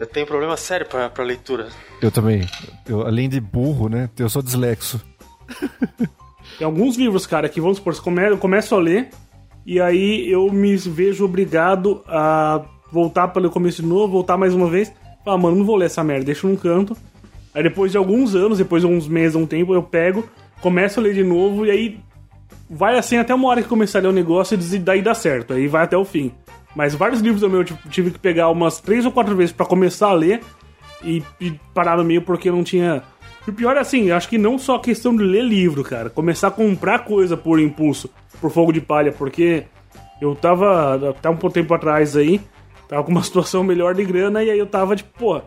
[0.00, 1.68] Eu tenho problema sério pra, pra leitura.
[2.02, 2.48] Eu também.
[2.84, 4.10] Eu, além de burro, né?
[4.18, 5.00] Eu sou dislexo.
[6.58, 7.94] Tem alguns livros, cara, que vamos supor,
[8.30, 9.08] eu começo a ler
[9.66, 12.62] e aí eu me vejo obrigado a
[12.92, 14.92] voltar pelo começo de novo, voltar mais uma vez.
[15.24, 16.96] Falar, mano, não vou ler essa merda, deixa num canto.
[17.54, 20.24] Aí depois de alguns anos, depois de alguns meses, um tempo, eu pego,
[20.60, 22.00] começo a ler de novo e aí
[22.68, 25.54] vai assim até uma hora que começar a ler o negócio e daí dá certo,
[25.54, 26.32] aí vai até o fim.
[26.74, 29.64] Mas vários livros eu meu tipo, tive que pegar umas três ou quatro vezes pra
[29.64, 30.40] começar a ler
[31.02, 33.02] e, e parar no meio porque eu não tinha
[33.46, 36.08] E o pior é assim, acho que não só a questão de ler livro, cara.
[36.08, 38.08] Começar a comprar coisa por impulso,
[38.40, 39.64] por fogo de palha, porque
[40.20, 42.40] eu tava, até um tempo atrás aí,
[42.88, 45.42] tava com uma situação melhor de grana e aí eu tava tipo, pô,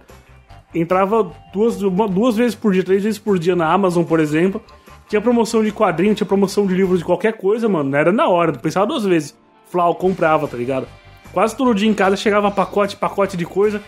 [0.73, 4.61] entrava duas, uma, duas vezes por dia, três vezes por dia na Amazon, por exemplo.
[5.09, 7.95] Tinha promoção de quadrinho, tinha promoção de livros de qualquer coisa, mano.
[7.95, 9.35] Era na hora, pensava duas vezes.
[9.71, 10.87] Flau, comprava, tá ligado?
[11.31, 13.81] Quase todo dia em casa chegava pacote, pacote de coisa.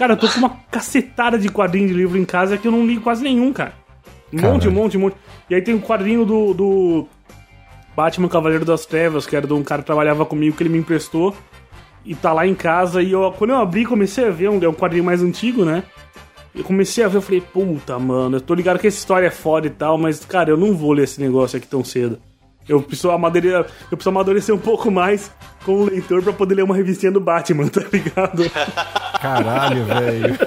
[0.00, 2.86] Cara, eu tô com uma cacetada de quadrinho de livro em casa que eu não
[2.86, 3.74] li quase nenhum, cara.
[4.32, 5.16] Um monte, um monte, um monte.
[5.50, 7.06] E aí tem um quadrinho do, do
[7.94, 10.78] Batman Cavaleiro das Trevas, que era de um cara que trabalhava comigo, que ele me
[10.78, 11.36] emprestou.
[12.02, 13.02] E tá lá em casa.
[13.02, 15.82] E eu, quando eu abri, comecei a ver, um, é um quadrinho mais antigo, né?
[16.54, 19.30] Eu comecei a ver, eu falei, puta, mano, eu tô ligado que essa história é
[19.30, 22.18] foda e tal, mas, cara, eu não vou ler esse negócio aqui tão cedo.
[22.70, 23.64] Eu preciso amadurecer, eu
[23.96, 25.28] preciso amadurecer um pouco mais
[25.64, 28.48] como leitor pra poder ler uma revistinha do Batman, tá ligado?
[29.20, 30.38] Caralho, velho.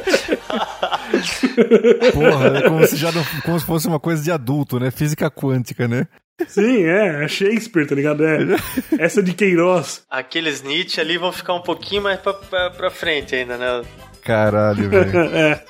[2.14, 4.90] Porra, é como se, já não, como se fosse uma coisa de adulto, né?
[4.90, 6.08] Física quântica, né?
[6.48, 8.24] Sim, é, é Shakespeare, tá ligado?
[8.26, 8.56] É.
[8.98, 10.04] Essa de Queiroz.
[10.10, 13.82] Aqueles Nietzsche ali vão ficar um pouquinho mais pra, pra, pra frente ainda, né?
[14.24, 15.18] Caralho, velho.
[15.36, 15.64] é.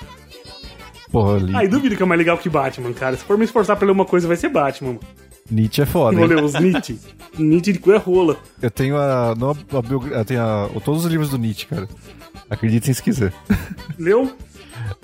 [1.12, 1.56] Porra, ali.
[1.56, 3.16] Aí duvida que é mais legal que Batman, cara.
[3.18, 5.00] Se for me esforçar pra ler uma coisa, vai ser Batman.
[5.51, 6.15] Nietzsche é foda.
[6.17, 6.36] Vou hein?
[6.36, 6.99] ler os Nietzsche.
[7.38, 8.38] Nietzsche de cu é rola.
[8.62, 9.36] Eu tenho a.
[9.38, 11.88] Não a, a biogra- eu tenho a, todos os livros do Nietzsche, cara.
[12.49, 13.34] Acreditem se quiser.
[13.97, 14.32] Leu?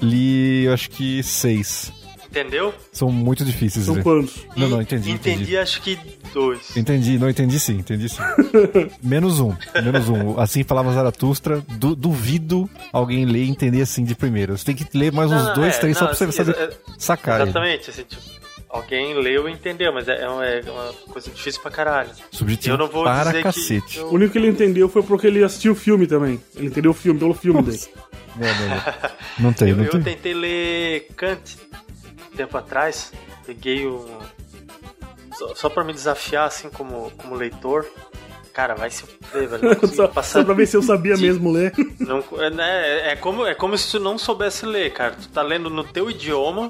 [0.02, 1.92] Li, eu acho que seis.
[2.30, 2.72] Entendeu?
[2.92, 4.04] São muito difíceis São ler.
[4.04, 4.46] quantos?
[4.56, 5.58] Não, não, entendi, Entendi, entendi.
[5.58, 5.98] acho que
[6.32, 6.78] dois.
[6.78, 8.18] Entendi, não entendi sim, entendi sim.
[9.02, 9.52] menos um,
[9.84, 10.40] menos um.
[10.40, 14.56] Assim falava Zaratustra, du- duvido alguém ler e entender assim de primeira.
[14.56, 16.38] Você tem que ler mais uns Não, dois, é, três só não, pra você assim,
[16.38, 17.50] saber exa- sacar ele.
[17.50, 18.22] Exatamente, assim, tipo,
[18.70, 22.10] alguém leu e entendeu, mas é, é uma, é uma coisa difícil pra caralho.
[22.32, 23.82] Subjetivo Eu não vou para dizer cacete.
[23.96, 24.00] que.
[24.00, 26.40] O eu- único que ele entendeu foi porque ele assistiu o filme também.
[26.56, 27.80] Ele entendeu o filme, pelo filme dele.
[28.36, 29.10] Não, não, não.
[29.40, 30.02] Não tem, Eu, não eu tem.
[30.04, 31.58] tentei ler Kant
[32.36, 33.12] tempo atrás,
[33.46, 34.06] peguei um.
[35.38, 37.86] Só, só pra me desafiar, assim, como, como leitor.
[38.54, 39.88] Cara, vai se fuder, velho.
[39.96, 41.72] Só, passar só pra ver se eu sabia de- mesmo ler.
[42.00, 42.22] Não,
[42.62, 45.14] é, é, como, é como se tu não soubesse ler, cara.
[45.16, 46.70] Tu tá lendo no teu idioma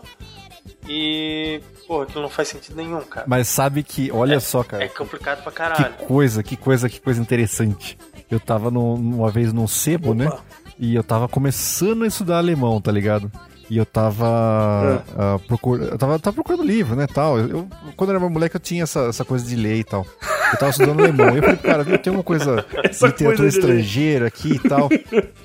[0.89, 1.62] e.
[1.88, 3.25] Porra, aquilo não faz sentido nenhum, cara.
[3.28, 4.84] Mas sabe que, olha só, cara.
[4.84, 5.93] É complicado pra Que caralho.
[6.08, 7.97] coisa, que coisa, que coisa interessante.
[8.30, 10.32] Eu tava no- uma vez num sebo, né?
[10.78, 13.32] E eu tava começando a estudar alemão, tá ligado?
[13.69, 17.38] E eu tava ah, procura- eu tava, tava procurando livro, né, tal.
[17.39, 20.06] Eu, eu- quando eu era moleque eu tinha essa, essa coisa de ler e tal.
[20.54, 21.34] Eu tava estudando alemão.
[21.34, 23.49] E eu falei, cara, viu, tem uma coisa Essa literatura coisa ler.
[23.49, 24.89] estrangeira aqui e tal.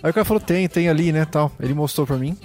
[0.02, 1.52] Aí o cara falou, tem, tem ali, né, tal.
[1.60, 2.36] Ele mostrou pra mim.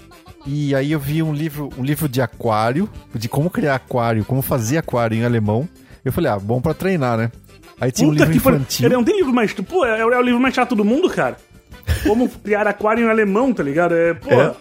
[0.52, 4.42] E aí eu vi um livro, um livro de aquário, de como criar aquário, como
[4.42, 5.70] fazer aquário em alemão.
[6.04, 7.32] Eu falei, ah, bom pra treinar, né?
[7.80, 8.60] Aí tinha um Puta livro que pariu.
[8.60, 8.86] infantil.
[8.88, 9.54] Ele não tem livro mais.
[9.54, 11.38] Pô, é, é o livro mais chato do mundo, cara.
[12.02, 13.94] Como criar aquário em alemão, tá ligado?
[13.94, 14.56] É, pô, É.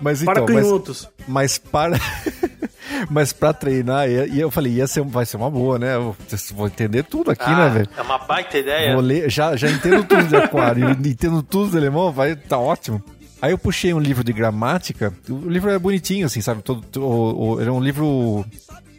[0.00, 1.08] Mas para então, mas, canhotos.
[1.28, 1.96] mas para.
[3.10, 5.94] mas pra treinar, e eu falei, ia ser, vai ser uma boa, né?
[5.94, 6.16] Eu
[6.54, 7.88] vou entender tudo aqui, né, Ah, velho?
[7.96, 8.92] é uma baita ideia.
[8.94, 13.00] Vou ler, já, já entendo tudo de aquário, entendo tudo de alemão, vai, tá ótimo.
[13.40, 16.62] Aí eu puxei um livro de gramática, o livro era bonitinho, assim, sabe?
[16.62, 18.44] Todo, o- o- era um livro.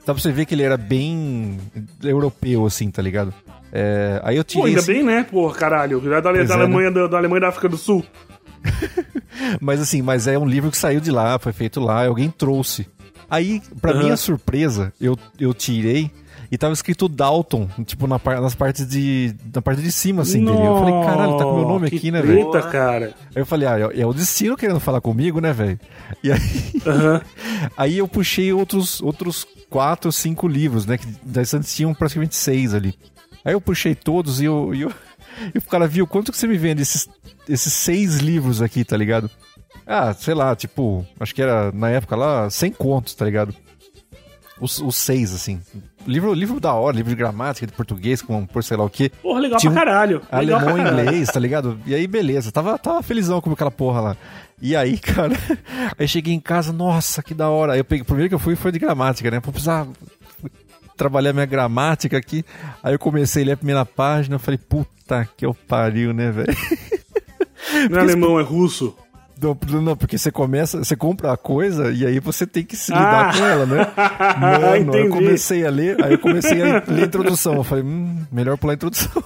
[0.05, 1.57] Dá pra você ver que ele era bem
[2.03, 3.33] europeu, assim, tá ligado?
[3.73, 4.67] É, aí eu Pô, tirei.
[4.67, 5.23] ainda esse- bem, né?
[5.29, 5.99] Porra, caralho.
[5.99, 8.05] Da, da, da é, Alemanha, da, da Alemanha da África do Sul.
[9.61, 12.87] Mas assim, mas é um livro que saiu de lá, foi feito lá, alguém trouxe.
[13.29, 14.03] Aí, pra Aham.
[14.03, 16.09] minha surpresa, eu, eu tirei
[16.51, 19.35] e tava escrito Dalton, tipo, na, nas partes de.
[19.53, 20.57] Na parte de cima, assim, dele.
[20.57, 22.51] Eu falei, caralho, tá com meu nome aqui, né, velho?
[22.51, 23.13] Treta, cara.
[23.35, 25.79] Aí eu falei, ah, é, é o destino querendo falar comigo, né, velho?
[26.23, 26.39] E aí,
[26.85, 27.21] Aham.
[27.75, 30.97] aí eu puxei outros, outros quatro, cinco livros, né?
[30.97, 32.95] Que das antes tinham praticamente seis ali.
[33.43, 34.93] Aí eu puxei todos e eu, e eu,
[35.53, 37.09] e o cara viu quanto que você me vende esses,
[37.47, 39.29] esses seis livros aqui, tá ligado?
[39.85, 43.53] Ah, sei lá, tipo, acho que era na época lá 100 contos, tá ligado?
[44.59, 45.61] Os, os seis, assim.
[46.05, 49.11] Livro, livro da hora, livro de gramática, de português, com por sei lá o quê.
[49.21, 50.21] Porra, legal Tinha pra caralho.
[50.31, 51.79] Legal Alemão e inglês, tá ligado?
[51.85, 52.51] E aí, beleza.
[52.51, 54.17] Tava, tava felizão com aquela porra lá.
[54.61, 55.35] E aí, cara,
[55.97, 57.73] aí cheguei em casa, nossa, que da hora.
[57.73, 59.39] Aí eu peguei, o primeiro que eu fui foi de gramática, né?
[59.39, 59.85] Vou precisar
[60.97, 62.43] trabalhar minha gramática aqui.
[62.81, 66.31] Aí eu comecei a ler a primeira página, eu falei, puta que eu pariu, né,
[66.31, 66.47] velho?
[67.89, 68.95] Não é alemão, é russo.
[69.41, 72.91] Não, não, porque você começa, você compra a coisa e aí você tem que se
[72.91, 73.37] lidar Ah.
[73.37, 73.87] com ela, né?
[74.39, 77.53] Mano, eu comecei a ler, aí eu comecei a ler a introdução.
[77.55, 79.11] Eu falei, hum, melhor pular a introdução.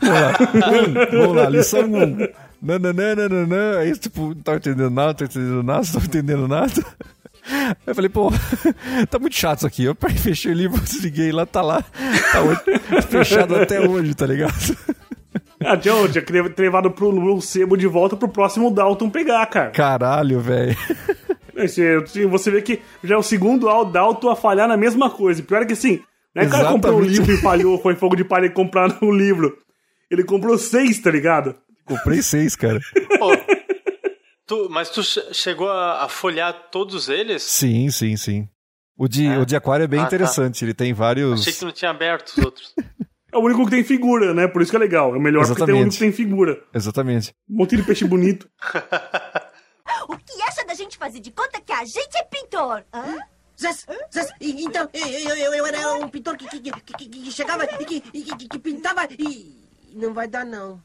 [0.00, 0.32] vamos lá,
[0.70, 2.02] um, vamos lá, lição 1.
[2.02, 2.28] Um.
[2.62, 6.86] Nananana, aí, tipo, não tava entendendo nada, não tava entendendo nada, não tava entendendo nada.
[7.50, 8.32] Aí eu falei, pô,
[9.10, 9.82] tá muito chato isso aqui.
[9.84, 11.82] Eu fechei o livro, desliguei lá, tá lá.
[11.82, 14.76] Tá fechado até hoje, tá ligado?
[15.64, 19.46] Ah, tinha, tinha que ter levado pro, pro sebo de volta pro próximo Dalton pegar,
[19.46, 19.70] cara.
[19.70, 20.76] Caralho, velho.
[21.54, 25.42] Você, você vê que já é o segundo Dalto a falhar na mesma coisa.
[25.42, 26.00] Pior é que assim,
[26.34, 28.50] não é que o cara comprou um livro e falhou, foi fogo de palha e
[28.50, 29.56] comprar um livro.
[30.10, 31.54] Ele comprou seis, tá ligado?
[31.84, 32.80] Comprei seis, cara.
[33.18, 33.30] Pô,
[34.46, 37.42] tu- mas tu che- chegou a, a folhear todos eles?
[37.42, 38.48] Sim, sim, sim.
[38.96, 39.38] O de, É?
[39.38, 40.08] o de aquário é bem Ah, tá.
[40.08, 40.64] interessante.
[40.64, 41.42] Ele tem vários.
[41.42, 42.74] Achei que não tinha aberto os outros.
[43.32, 44.46] É o único que tem figura, né?
[44.46, 45.16] Por isso que é legal.
[45.16, 46.62] É melhor porque tem o único que tem figura.
[46.74, 47.32] Exatamente.
[47.48, 48.48] Um monte de peixe bonito.
[50.08, 52.84] O que acha da gente fazer de conta que a gente é pintor?
[52.94, 53.18] Hã?
[53.56, 53.84] Zés,
[54.40, 57.84] e- então, eu, eu, eu, era um pintor que, que, que, que- que chegava e
[57.84, 59.60] que, que, que pintava e...
[59.94, 60.80] Não vai dar, não.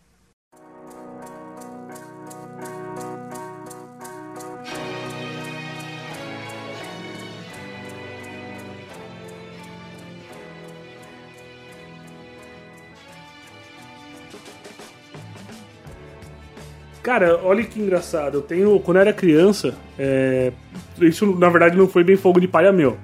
[17.07, 18.35] Cara, olha que engraçado.
[18.35, 18.77] Eu tenho.
[18.81, 20.51] Quando eu era criança, é,
[20.99, 22.97] isso na verdade não foi bem fogo de palha meu.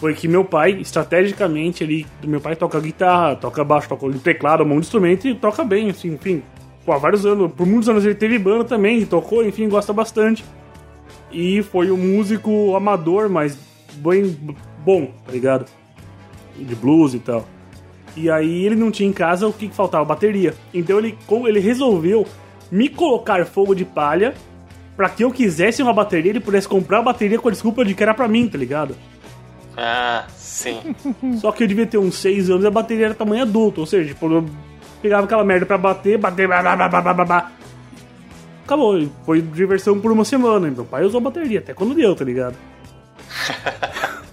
[0.00, 2.04] Foi que meu pai, estrategicamente, ele.
[2.24, 5.90] Meu pai toca guitarra, toca baixo, toca teclado, um monte de instrumento e toca bem,
[5.90, 6.42] assim, enfim.
[6.84, 10.44] Pô, há vários anos, por muitos anos ele teve banda também, tocou, enfim, gosta bastante.
[11.30, 13.56] E foi um músico amador, mas
[13.98, 14.36] bem
[14.84, 15.66] bom, tá ligado?
[16.58, 17.46] De blues e tal.
[18.16, 20.04] E aí ele não tinha em casa o que faltava?
[20.04, 20.52] Bateria.
[20.74, 22.26] Então ele, ele resolveu
[22.70, 24.34] me colocar fogo de palha
[24.96, 27.94] pra que eu quisesse uma bateria, ele pudesse comprar a bateria com a desculpa de
[27.94, 28.96] que era pra mim, tá ligado?
[29.76, 30.80] Ah, sim.
[31.40, 33.80] Só que eu devia ter uns 6 anos e a bateria era tamanho adulto.
[33.80, 34.46] Ou seja, tipo, eu
[35.02, 37.52] pegava aquela merda pra bater, bater, blá, blá, blá, blá, blá, blá.
[38.64, 40.70] Acabou, foi diversão por uma semana.
[40.70, 42.56] Meu pai usou a bateria, até quando deu, tá ligado?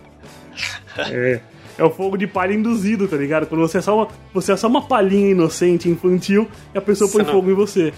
[1.11, 1.39] é,
[1.77, 3.45] é o fogo de palha induzido, tá ligado?
[3.47, 7.07] Quando você é só uma, você é só uma palhinha inocente, infantil, e a pessoa
[7.09, 7.93] Você põe não- fogo em você.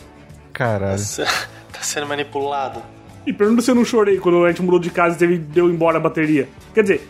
[0.56, 0.98] Caralho.
[1.72, 2.82] tá sendo manipulado.
[3.28, 5.70] E pergunta se eu não chorei quando a gente mudou de casa e teve, deu
[5.70, 6.48] embora a bateria.
[6.74, 7.10] Quer dizer,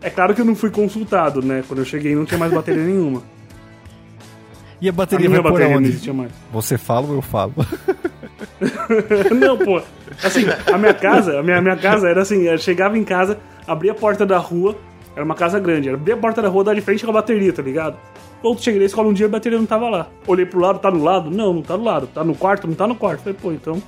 [0.00, 1.64] é claro que eu não fui consultado, né?
[1.66, 3.22] Quando eu cheguei não tinha mais bateria nenhuma.
[4.80, 5.88] E a A bateria minha vai por bateria não onde?
[5.90, 6.30] existia mais.
[6.52, 7.54] Você fala ou eu falo?
[9.34, 9.80] não, pô.
[10.22, 13.38] Assim, a minha casa, a minha, a minha casa era assim, eu chegava em casa,
[13.66, 14.76] abria a porta da rua,
[15.16, 17.52] era uma casa grande, abria a porta da rua, dar de frente com a bateria,
[17.52, 17.96] tá ligado?
[18.44, 20.08] Ou cheguei na escola um dia e a bateria não tava lá.
[20.26, 21.30] Olhei pro lado, tá do lado?
[21.30, 22.06] Não, não tá do lado.
[22.08, 22.66] Tá no quarto?
[22.68, 23.20] Não tá no quarto.
[23.20, 23.82] Falei, pô, então,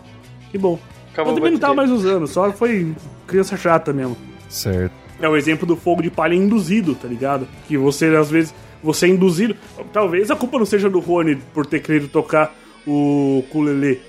[0.50, 0.78] que bom.
[1.12, 2.94] Acabou eu também não tava mais usando, só foi
[3.26, 4.16] criança chata mesmo.
[4.48, 4.92] certo.
[5.20, 7.48] É o exemplo do fogo de palha induzido, tá ligado?
[7.66, 9.56] Que você, às vezes, você é induzido.
[9.92, 12.54] Talvez a culpa não seja do Rony por ter querido tocar
[12.86, 14.00] o ukulele.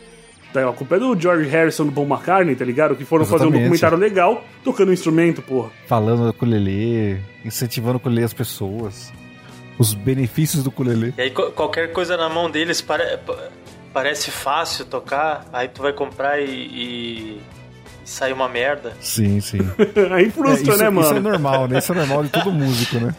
[0.51, 2.95] Tá, A culpa é do George Harrison do Paul McCartney, tá ligado?
[2.95, 3.63] Que foram fazer um Exatamente.
[3.63, 5.69] documentário legal tocando um instrumento, porra.
[5.87, 9.11] Falando do ukulele, incentivando o ukulele as pessoas.
[9.77, 11.13] Os benefícios do ukulele.
[11.17, 13.49] E aí qualquer coisa na mão deles pare- pa-
[13.93, 17.41] parece fácil tocar, aí tu vai comprar e, e
[18.03, 18.95] sai uma merda.
[18.99, 19.59] Sim, sim.
[20.11, 21.19] Aí É, frustra, isso, né, isso é mano?
[21.29, 21.77] normal, né?
[21.79, 23.13] Isso é normal de todo músico, né?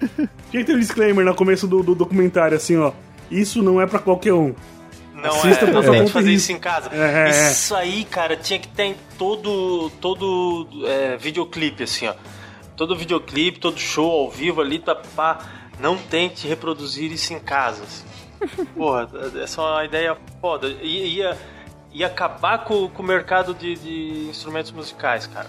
[0.50, 2.92] Tinha que ter um disclaimer no começo do, do documentário, assim, ó.
[3.30, 4.54] Isso não é pra qualquer um.
[5.14, 6.90] Não Assista é, não tem que fazer isso em casa.
[6.92, 12.14] É, é, isso aí, cara, tinha que ter em todo, todo é, videoclipe, assim, ó.
[12.76, 15.38] Todo videoclipe, todo show ao vivo ali, tá, pá,
[15.80, 17.82] não tente reproduzir isso em casa.
[17.82, 18.64] assim.
[18.76, 19.08] Porra,
[19.42, 20.68] essa é uma ideia foda.
[20.68, 21.36] I- Ia,
[21.92, 25.48] ia acabar com, com o mercado de, de instrumentos musicais, cara.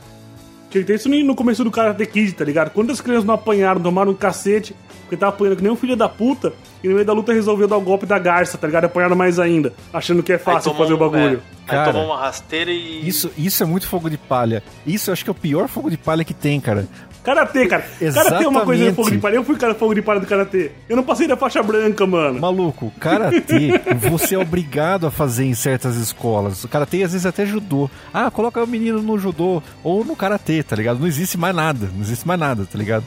[0.69, 2.71] Tinha que ter isso no começo do Karate Kid, tá ligado?
[2.71, 6.09] Quantas crianças não apanharam, tomaram um cacete, porque tava apanhando que nem um filho da
[6.09, 6.51] puta,
[6.83, 8.85] e no meio da luta resolveu dar o golpe da garça, tá ligado?
[8.85, 11.43] Apanharam mais ainda, achando que é fácil fazer o um- bagulho.
[11.67, 13.07] é, Cara, aí tomou uma rasteira e.
[13.07, 14.63] Isso, isso é muito fogo de palha.
[14.85, 16.87] Isso eu acho que é o pior fogo de palha que tem, cara.
[17.23, 17.85] Karatê, cara.
[18.13, 18.95] Karatê é uma coisa de Exatamente.
[18.95, 19.35] fogo de palha.
[19.35, 20.71] Eu fui cara fogo de palha do Karatê.
[20.89, 22.39] Eu não passei da faixa branca, mano.
[22.41, 26.63] Maluco, karatê você é obrigado a fazer em certas escolas.
[26.63, 27.89] O karatê às vezes até judô.
[28.13, 30.99] Ah, coloca o menino no judô ou no karatê, tá ligado?
[30.99, 33.05] Não existe mais nada, não existe mais nada, tá ligado?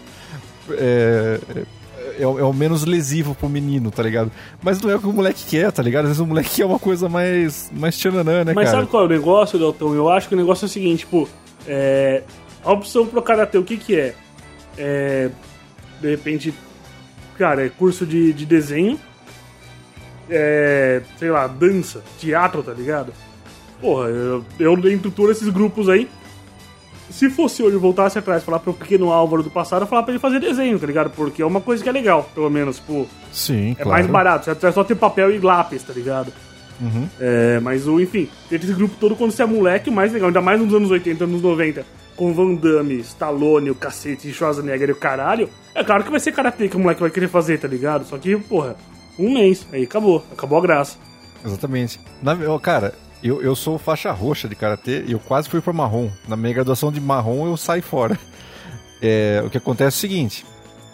[0.71, 4.31] É, é, é o- é o menos lesivo pro menino, tá ligado?
[4.63, 6.05] Mas não é o que o moleque quer, tá ligado?
[6.05, 8.79] Às vezes o moleque quer uma coisa mais, mais tchananã, né, Mas cara?
[8.79, 9.95] sabe qual é o negócio, Dalton?
[9.95, 11.29] Eu acho que o negócio é o seguinte, tipo,
[11.69, 12.23] é,
[12.67, 14.15] a opção pro karatê, o que que é?
[14.77, 15.31] É,
[16.01, 16.53] de repente,
[17.39, 18.99] cara, é curso de, de desenho,
[20.29, 23.13] é, sei lá, dança, teatro, tá ligado?
[23.81, 26.09] Porra, eu, eu dentro de todos esses grupos aí,
[27.09, 30.13] se fosse hoje eu voltasse atrás falar pro pequeno Álvaro do passado, eu falar pra
[30.13, 31.11] ele fazer desenho, tá ligado?
[31.11, 33.91] Porque é uma coisa que é legal, pelo menos, tipo, Sim, é claro.
[33.91, 36.33] mais barato, é só ter papel e lápis, tá ligado?
[36.81, 37.09] Uhum.
[37.21, 40.61] É, mas enfim, esse grupo todo quando você é moleque, o mais legal, ainda mais
[40.61, 45.49] nos anos 80, anos 90, com Van Damme, Stallone, o cacete, Schwarzenegger e o caralho,
[45.75, 48.05] é claro que vai ser karatê que o moleque vai querer fazer, tá ligado?
[48.07, 48.77] Só que, porra,
[49.19, 50.97] um mês, aí acabou, acabou a graça.
[51.45, 52.01] Exatamente.
[52.23, 56.11] Na, cara, Eu, eu sou faixa roxa de karatê e eu quase fui pra marrom.
[56.29, 58.19] Na minha graduação de marrom eu saí fora.
[59.03, 60.45] É, o que acontece é o seguinte: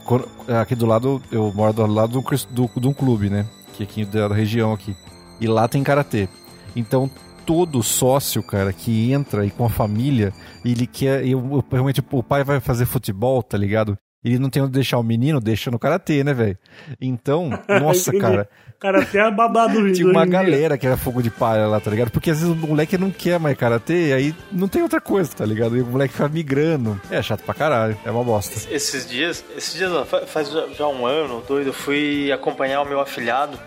[0.04, 0.28] quando-
[0.60, 3.46] aqui do lado, eu moro do lado do, do, de um clube, né?
[3.72, 4.96] Que é aqui da região aqui.
[5.40, 6.28] E lá tem karatê.
[6.76, 7.10] Então
[7.46, 10.32] todo sócio, cara, que entra e com a família,
[10.64, 11.24] ele quer.
[11.24, 13.96] E, o- realmente o pai vai fazer futebol, tá ligado?
[14.24, 16.56] Ele não tem onde deixar o menino, deixa no karatê, né, velho?
[17.00, 17.50] Então,
[17.80, 18.48] nossa, cara.
[18.78, 21.90] Cara, até a babado do Tinha uma galera que era fogo de palha lá, tá
[21.90, 22.10] ligado?
[22.10, 25.30] Porque às vezes o moleque não quer mais karatê, e aí não tem outra coisa,
[25.32, 25.76] tá ligado?
[25.76, 27.00] E o moleque fica migrando.
[27.10, 28.60] É chato pra caralho, é uma bosta.
[28.72, 29.90] Esses dias, esses dias
[30.28, 33.58] faz já, já um ano, doido, eu fui acompanhar o meu afilhado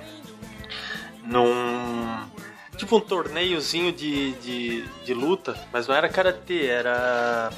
[1.26, 2.35] num.
[2.78, 7.50] Tipo um torneiozinho de, de, de luta, mas não era karatê, era.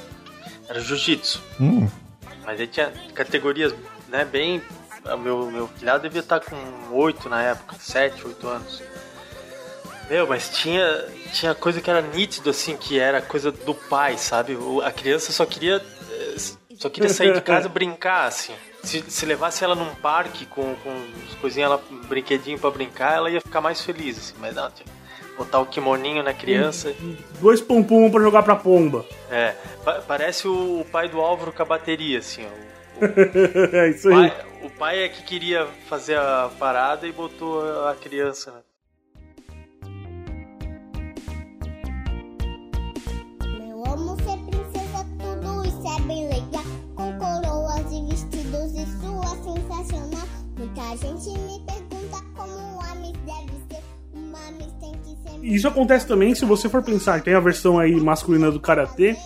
[0.68, 1.40] Era jiu-jitsu.
[1.60, 1.88] Hum,
[2.44, 3.74] Mas aí tinha categorias,
[4.08, 4.62] né, bem.
[5.22, 6.56] Meu, meu filhado devia estar com
[6.92, 8.82] 8 na época, 7, 8 anos.
[10.10, 14.56] Meu, mas tinha, tinha coisa que era nítido, assim, que era coisa do pai, sabe?
[14.84, 15.82] A criança só queria.
[16.10, 16.36] eh,
[16.78, 18.54] Só queria sair de casa brincar, assim.
[18.84, 23.40] Se, se levasse ela num parque com, com ela, um brinquedinho pra brincar, ela ia
[23.40, 24.34] ficar mais feliz, assim.
[24.38, 24.86] Mas não, tinha
[25.38, 26.92] botar o kimoninho na criança.
[27.40, 29.06] Dois pompom pra jogar pra pomba.
[29.30, 32.68] É, pa- parece o, o pai do Álvaro com a bateria, assim, ó.
[33.76, 34.14] é isso aí.
[34.30, 38.58] pai, o pai é que queria fazer a parada e botou a criança, né?
[43.70, 46.64] Eu amo ser princesa, tudo isso é bem legal.
[46.96, 50.26] Com coroas e vestidos, isso é sensacional.
[50.56, 51.77] Muita gente me pergunta
[55.42, 59.16] Isso acontece também se você for pensar, tem a versão aí masculina do karatê,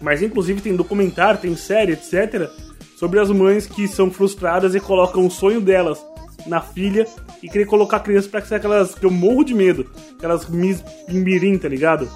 [0.00, 2.48] mas inclusive tem documentário, tem série, etc,
[2.96, 5.98] sobre as mães que são frustradas e colocam o sonho delas
[6.46, 7.06] na filha
[7.42, 10.82] e querer colocar a criança pra ser aquelas que eu morro de medo, aquelas Miss
[11.08, 12.08] Mirim, tá ligado?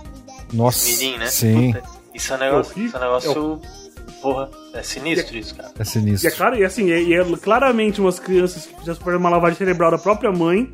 [0.52, 0.88] nossa.
[0.88, 1.26] Mirim, né?
[1.26, 1.82] Sim, Puta,
[2.14, 3.60] isso é um negócio, isso é um negócio
[4.20, 5.68] porra, é sinistro isso, cara.
[5.70, 6.36] é E é sinistro.
[6.36, 9.90] claro, e assim, é, e é claramente umas crianças que já sofreram uma lavagem cerebral
[9.90, 10.72] da própria mãe,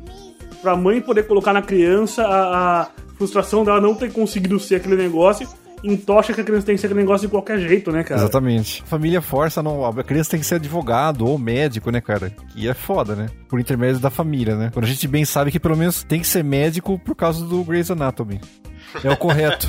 [0.61, 4.95] pra mãe poder colocar na criança a, a frustração dela não ter conseguido ser aquele
[4.95, 5.47] negócio,
[5.83, 8.21] entocha que a criança tem que ser aquele negócio de qualquer jeito, né, cara?
[8.21, 8.83] Exatamente.
[8.83, 12.33] A família força, não, a criança tem que ser advogado ou médico, né, cara?
[12.55, 13.27] E é foda, né?
[13.47, 14.69] Por intermédio da família, né?
[14.73, 17.63] Quando a gente bem sabe que pelo menos tem que ser médico por causa do
[17.63, 18.41] Grey's Anatomy.
[19.03, 19.67] É o correto.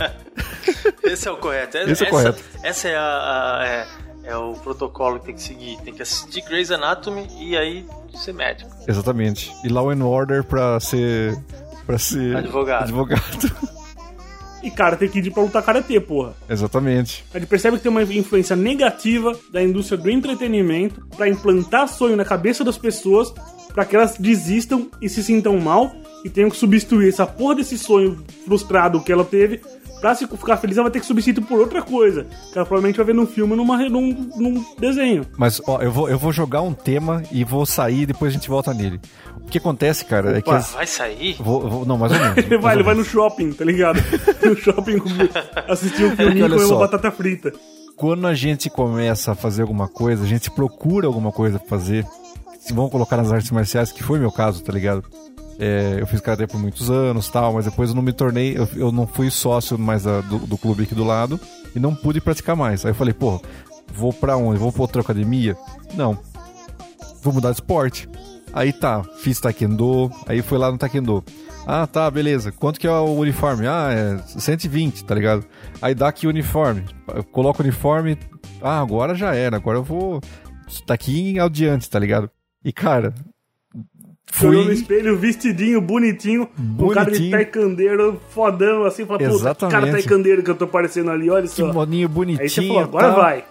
[1.04, 1.76] Esse é o correto.
[1.76, 2.44] Esse é o essa, correto.
[2.62, 3.86] Essa é, a, a- é,
[4.24, 5.78] é o protocolo que tem que seguir.
[5.82, 8.70] Tem que assistir Grey's Anatomy e aí ser médico.
[8.86, 9.52] Exatamente.
[9.64, 11.38] E Law and Order pra ser.
[11.86, 12.36] pra ser.
[12.36, 12.84] Advogado.
[12.84, 13.80] Advogado.
[14.62, 16.34] E cara, tem que ir pra lutar karatê, porra.
[16.48, 17.24] Exatamente.
[17.32, 22.14] A gente percebe que tem uma influência negativa da indústria do entretenimento pra implantar sonho
[22.14, 23.32] na cabeça das pessoas
[23.72, 25.90] pra que elas desistam e se sintam mal
[26.24, 29.62] e tenham que substituir essa porra desse sonho frustrado que ela teve.
[30.00, 32.24] Pra se ficar feliz, ela vai ter que substituir por outra coisa.
[32.52, 35.26] Que ela provavelmente vai ver num filme ou numa, num, num desenho.
[35.36, 38.34] Mas, ó, eu vou, eu vou jogar um tema e vou sair e depois a
[38.34, 38.98] gente volta nele.
[39.36, 40.48] O que acontece, cara, é que.
[40.48, 40.72] Opa, As...
[40.72, 41.36] Vai sair?
[41.38, 42.36] Vou, vou- não, mais ou menos.
[42.38, 44.00] Ele vai, ele vai no shopping, tá ligado?
[44.42, 44.96] No shopping
[45.68, 47.52] assistir um filminho e olha comer uma batata frita.
[47.96, 52.06] Quando a gente começa a fazer alguma coisa, a gente procura alguma coisa pra fazer.
[52.58, 55.04] Se vão colocar nas artes marciais, que foi meu caso, tá ligado?
[55.62, 58.66] É, eu fiz karatê por muitos anos tal, mas depois eu não me tornei, eu,
[58.74, 61.38] eu não fui sócio mais do, do clube aqui do lado
[61.76, 62.82] e não pude praticar mais.
[62.82, 63.38] Aí eu falei, pô,
[63.92, 64.58] vou pra onde?
[64.58, 65.54] Vou pra outra academia?
[65.94, 66.18] Não.
[67.22, 68.08] Vou mudar de esporte.
[68.54, 71.22] Aí tá, fiz taekwondo, aí fui lá no taekwondo.
[71.66, 72.50] Ah, tá, beleza.
[72.50, 73.66] Quanto que é o uniforme?
[73.66, 75.44] Ah, é 120, tá ligado?
[75.82, 76.84] Aí dá aqui o uniforme.
[77.14, 78.18] Eu coloco o uniforme.
[78.62, 79.56] Ah, agora já era.
[79.56, 80.20] Agora eu vou.
[80.86, 82.30] Daqui em adiante, tá ligado?
[82.64, 83.14] E cara.
[84.42, 84.74] Olhou no Fui.
[84.74, 87.30] espelho, vestidinho, bonitinho, um cara de Bonitinho.
[87.32, 91.66] taikandeiro fodão, assim, fala, puta, que cara taikandeiro que eu tô parecendo ali, olha só.
[91.68, 92.48] Kimoninho Aí bonitinho.
[92.48, 93.16] você falou, agora tal.
[93.16, 93.44] vai.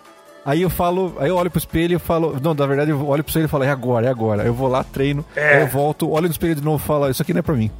[0.45, 3.23] Aí eu falo, aí eu olho pro espelho e falo, não, na verdade eu olho
[3.23, 4.41] pro espelho e falo, é agora, é agora.
[4.43, 5.57] Aí eu vou lá, treino, É.
[5.57, 7.55] aí eu volto, olho no espelho de novo e falo, isso aqui não é pra
[7.55, 7.69] mim.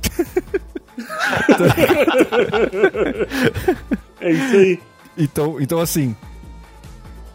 [4.22, 4.80] É isso aí.
[5.18, 6.16] Então, então assim,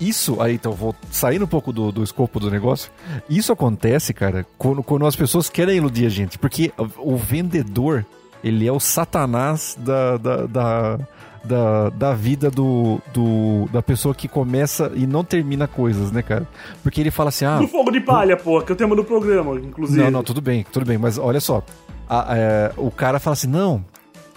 [0.08, 2.90] isso aí, então, vou saindo um pouco do, do escopo do negócio.
[3.28, 8.04] Isso acontece, cara, quando, quando as pessoas querem iludir a gente, porque o vendedor,
[8.42, 10.98] ele é o satanás da, da, da,
[11.44, 16.46] da, da vida do, do, da pessoa que começa e não termina coisas, né, cara?
[16.82, 19.04] Porque ele fala assim, ah, Do fogo de palha, pô, que é o tema do
[19.04, 20.02] programa, inclusive.
[20.02, 21.62] não, não, tudo bem, tudo bem, mas olha só.
[22.08, 23.82] A- é, o cara fala assim: não,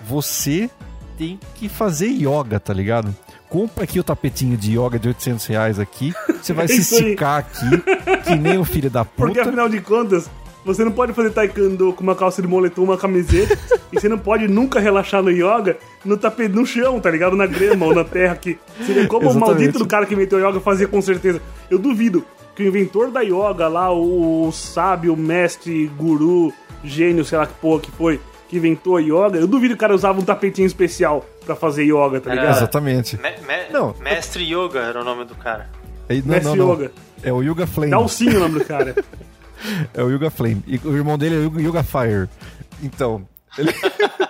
[0.05, 0.70] você
[1.18, 3.13] tem que fazer yoga, tá ligado?
[3.50, 6.14] Compra aqui o tapetinho de yoga de 800 reais aqui.
[6.41, 7.82] Você vai É se esticar aqui,
[8.26, 9.50] que nem o filho da Porque puta.
[9.50, 10.30] afinal de contas,
[10.66, 13.58] Você não pode fazer taekwondo com uma calça de moletom, uma camiseta.
[13.91, 17.38] e você não pode nunca relaxar no yoga no tapete, no chão, tá ligado?
[17.38, 18.36] Na grama ou na terra.
[18.36, 19.50] Que seria como o Exatamente.
[19.60, 21.41] maldito do cara que inventou yoga fazia com certeza.
[21.70, 26.52] Eu duvido que o inventor da yoga lá, o, o sábio, mestre, guru,
[26.84, 29.80] gênio, sei lá que porra que foi, que inventou a yoga, eu duvido que o
[29.80, 32.58] cara usava um tapetinho especial pra fazer yoga, tá Era- ligado?
[32.58, 33.18] Exatamente.
[33.18, 33.93] Me- me- Não.
[34.00, 35.70] Mestre Yoga era o nome do cara.
[36.10, 36.74] É, não, Mestre não, não.
[36.74, 36.91] Yoga.
[37.24, 37.91] É o Yuga Flame.
[37.91, 38.95] Dá o sim o nome do cara.
[39.91, 40.64] É o Yuga Flame.
[40.68, 42.30] E o irmão dele é o Yuga, Yuga Fire.
[42.84, 43.28] Então,
[43.58, 43.74] ele...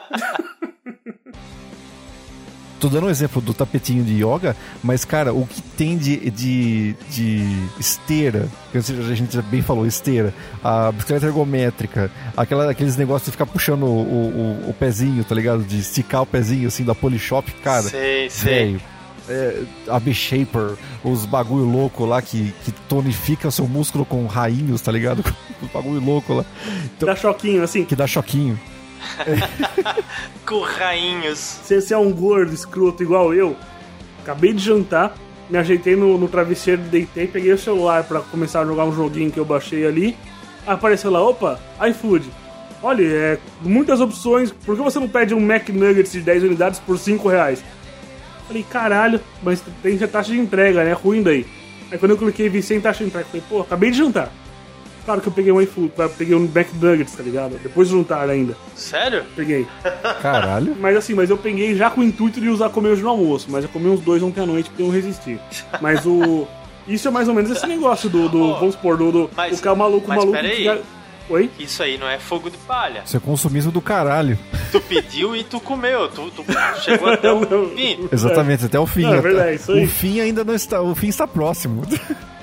[2.79, 6.95] Tô dando um exemplo do tapetinho de yoga, mas, cara, o que tem de, de,
[7.09, 13.25] de esteira, que a gente já bem falou, esteira, a bicicleta ergométrica, aquela, aqueles negócios
[13.25, 15.63] de ficar puxando o, o, o pezinho, tá ligado?
[15.63, 17.83] De esticar o pezinho, assim, da Polishop, cara.
[17.83, 18.79] sei, sei.
[19.29, 24.79] É, a B-Shaper, os bagulho louco lá que, que tonifica o seu músculo com rainhos,
[24.79, 25.21] tá ligado?
[25.61, 26.45] Os bagulho louco lá.
[26.99, 27.83] Dá choquinho, assim.
[27.83, 28.57] Que dá choquinho.
[30.45, 31.37] Com rainhos.
[31.37, 33.55] Se você é um gordo escroto igual eu,
[34.21, 35.15] acabei de jantar,
[35.49, 39.31] me ajeitei no, no travesseiro, deitei, peguei o celular pra começar a jogar um joguinho
[39.31, 40.17] que eu baixei ali.
[40.65, 42.29] Apareceu lá, opa, iFood.
[42.83, 44.51] Olha, é muitas opções.
[44.51, 47.63] Por que você não pede um McNuggets de 10 unidades por 5 reais?
[48.47, 50.93] Falei, caralho, mas tem taxa de entrega, né?
[50.93, 51.45] Ruim daí.
[51.91, 54.31] Aí quando eu cliquei vi sem taxa de entrega, falei, pô, acabei de jantar.
[55.07, 57.57] Claro que eu peguei um iFood, peguei um McNuggets, tá ligado?
[57.63, 58.57] Depois de jantar ainda.
[58.75, 59.23] Sério?
[59.37, 59.65] Peguei.
[60.21, 60.75] Caralho.
[60.77, 63.47] Mas assim, mas eu peguei já com o intuito de usar comer hoje no almoço,
[63.49, 65.39] mas eu comi uns dois ontem à noite porque eu não resisti.
[65.81, 66.45] Mas o.
[66.85, 68.27] Isso é mais ou menos esse negócio do.
[68.27, 69.11] do Oh, vamos supor, do.
[69.11, 70.33] do mas- o cara maluco, mas maluco.
[70.33, 70.57] peraí.
[70.57, 70.81] fica-
[71.29, 71.49] Oi?
[71.59, 73.01] Isso aí não é fogo de palha.
[73.05, 74.37] Isso é consumismo do caralho.
[74.71, 76.07] Tu pediu e tu comeu.
[76.09, 76.45] Tu, tu
[76.81, 77.41] chegou até o
[77.75, 78.07] fim.
[78.11, 79.01] Exatamente, até o fim.
[79.03, 79.83] Não, é verdade, isso aí.
[79.83, 80.81] O fim ainda não está.
[80.81, 81.83] O fim está próximo.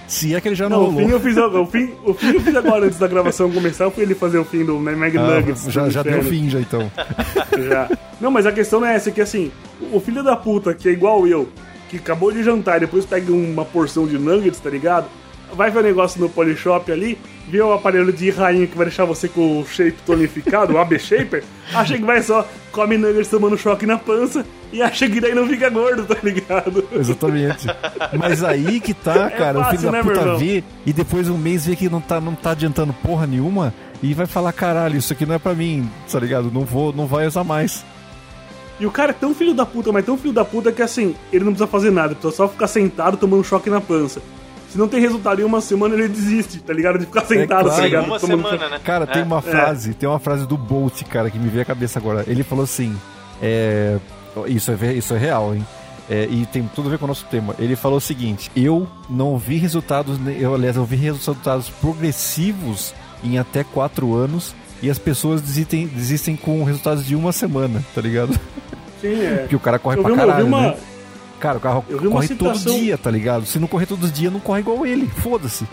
[0.07, 1.07] Se é que ele já não, Não, o rolou.
[1.07, 1.36] fim eu fiz.
[1.36, 3.90] O fim, o fim eu fiz agora antes da gravação começar.
[3.90, 5.64] Fui ele fazer o fim do Mag Ah, Nuggets.
[5.72, 6.90] já já deu fim, já então.
[7.68, 7.88] Já.
[8.20, 9.50] Não, mas a questão não é essa, que assim,
[9.92, 11.48] o filho da puta, que é igual eu,
[11.88, 15.07] que acabou de jantar e depois pega uma porção de nuggets, tá ligado?
[15.52, 17.16] Vai ver o negócio no Polishop ali,
[17.48, 20.98] vê o aparelho de rainha que vai deixar você com o shape tonificado, o AB
[20.98, 24.44] Shaper, acha que vai só, come nuggets tomando choque na pança
[24.75, 26.85] e acha que daí não fica gordo, tá ligado?
[26.93, 27.66] Exatamente.
[28.18, 30.39] Mas aí que tá, cara, o fácil, filho da né, puta irmão?
[30.39, 33.72] vê e depois um mês vê que não tá, não tá adiantando porra nenhuma
[34.03, 36.51] e vai falar, caralho, isso aqui não é pra mim, tá ligado?
[36.53, 37.85] Não vou, não vai usar mais.
[38.81, 41.14] E o cara é tão filho da puta, mas tão filho da puta que assim,
[41.33, 44.20] ele não precisa fazer nada, precisa só ficar sentado tomando choque na pança.
[44.68, 46.99] Se não tem resultado em uma semana, ele desiste, tá ligado?
[46.99, 47.77] De ficar sentado, claro.
[47.77, 48.07] tá ligado?
[48.07, 48.81] Uma Tomando semana, né?
[48.83, 49.25] Cara, tem É.
[49.25, 52.25] uma frase, tem uma frase do Bolt, cara, que me veio à cabeça agora.
[52.27, 52.97] Ele falou assim,
[53.41, 53.99] é,
[54.47, 55.64] isso é, isso é real, hein?
[56.11, 57.55] É, e tem tudo a ver com o nosso tema.
[57.59, 63.39] Ele falou o seguinte: eu não vi resultados, eu, aliás, eu vi resultados progressivos em
[63.39, 68.39] até quatro anos e as pessoas desistem, desistem com resultados de uma semana, tá ligado?
[69.01, 69.37] Sim, é.
[69.39, 70.76] Porque o cara corre Eu pra uma- caralho, uma- né?
[71.41, 73.45] Cara, o carro corre situação- todo dia, tá ligado?
[73.47, 75.07] Se não correr todos os dias, não corre igual ele.
[75.07, 75.66] Foda-se.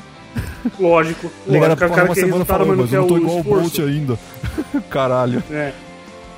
[0.80, 1.32] Lógico.
[1.48, 4.18] Ligaram Lógico, cara uma quer semana falou, mas não tô igual o Bolt ainda.
[4.90, 5.44] Caralho.
[5.52, 5.72] É.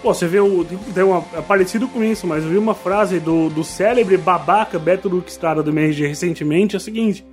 [0.03, 0.65] Pô, você vê o.
[0.93, 4.77] Tem, uma, é parecido com isso, mas eu vi uma frase do, do célebre babaca
[4.77, 7.25] Beto Luxtara do MRG recentemente, é a seguinte.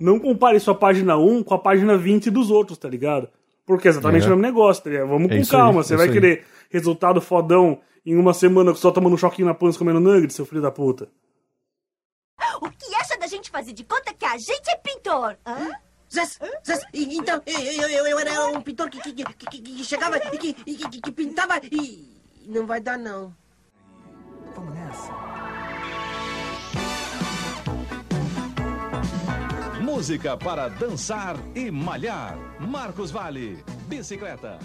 [0.00, 3.28] Não compare sua página 1 com a página 20 dos outros, tá ligado?
[3.66, 4.26] Porque é exatamente É.
[4.26, 5.08] o mesmo negócio, tá ligado?
[5.08, 5.80] Vamos É com isso aí, calma.
[5.80, 6.12] é você vai aí.
[6.12, 10.46] querer resultado fodão em uma semana só tomando um choquinho na pança comendo nuggets, seu
[10.46, 11.06] filho da puta.
[12.62, 15.36] O que acha da gente fazer de conta que a gente é pintor?
[15.46, 15.68] Hã?
[16.12, 20.16] Zés, Zés, então, eu, eu, eu, era um pintor que, que, que, que- que chegava
[20.18, 22.08] e que, que, que pintava e...
[22.46, 23.32] Não vai dar, não.
[29.80, 32.36] Música para dançar e malhar.
[32.58, 34.58] Marcos Vale, bicicleta.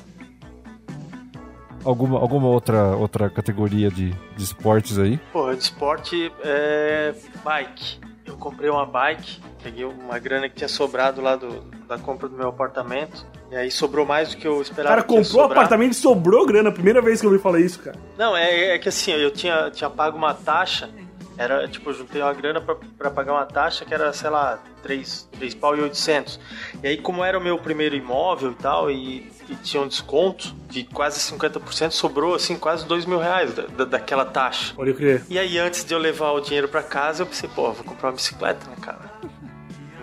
[1.83, 5.17] Alguma, alguma outra, outra categoria de, de esportes aí?
[5.31, 7.99] Porra, de esporte é bike.
[8.25, 12.37] Eu comprei uma bike, peguei uma grana que tinha sobrado lá do, da compra do
[12.37, 13.25] meu apartamento.
[13.51, 14.95] E aí sobrou mais do que eu O esperava.
[14.95, 15.51] cara comprou sobrar.
[15.51, 16.71] apartamento e sobrou grana.
[16.71, 17.97] Primeira vez que eu ouvi falar isso, cara.
[18.17, 20.89] Não, é, é que assim, eu tinha, tinha pago uma taxa.
[21.37, 24.57] Era, tipo, eu juntei uma grana pra, pra pagar uma taxa que era, sei lá,
[24.83, 26.39] 3, 3 pau e 800.
[26.81, 30.55] E aí, como era o meu primeiro imóvel e tal, e, e tinha um desconto
[30.69, 34.73] de quase 50%, sobrou, assim, quase 2 mil reais da, da- daquela taxa.
[34.75, 35.25] Pode crer.
[35.29, 38.09] E aí, antes de eu levar o dinheiro pra casa, eu pensei, pô, vou comprar
[38.11, 39.14] uma bicicleta, né, cara?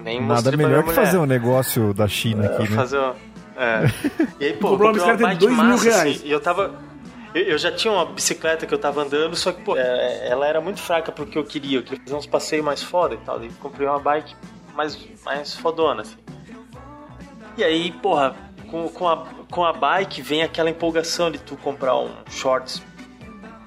[0.03, 2.77] Nem Nada melhor que fazer um negócio da China aqui, né?
[2.77, 3.15] Fazer uma...
[3.57, 3.83] É.
[4.41, 6.17] E aí, pô, Comprou uma comprei uma bicicleta de bike dois mil massa, reais.
[6.17, 6.75] assim, e eu tava...
[7.35, 10.47] Eu, eu já tinha uma bicicleta que eu tava andando, só que, pô, é, ela
[10.47, 11.79] era muito fraca pro que eu queria.
[11.79, 13.39] Eu queria fazer uns passeios mais foda e tal.
[13.39, 14.35] Daí comprei uma bike
[14.75, 16.17] mais, mais fodona, assim.
[17.57, 18.35] E aí, porra,
[18.71, 22.83] com, com, a, com a bike vem aquela empolgação de tu comprar um shorts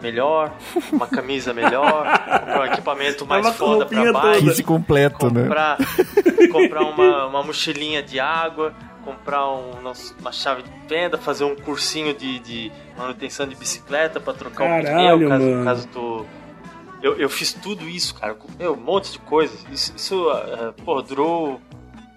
[0.02, 0.52] melhor,
[0.92, 4.40] uma camisa melhor, comprar um equipamento mais com a foda pra.
[4.40, 5.44] Kit completo, né?
[5.44, 5.78] comprar,
[6.52, 8.74] comprar uma, uma mochilinha de água,
[9.04, 9.72] comprar um-
[10.20, 14.68] uma chave de fenda, fazer um cursinho de, de manutenção de bicicleta pra trocar o
[14.84, 15.64] Caralho, pneu, caso, mano.
[15.66, 16.26] caso tu...
[17.02, 19.64] Eu, eu fiz tudo isso, cara, meu, um monte de coisas.
[19.72, 20.28] Isso, isso
[20.84, 21.62] pô, durou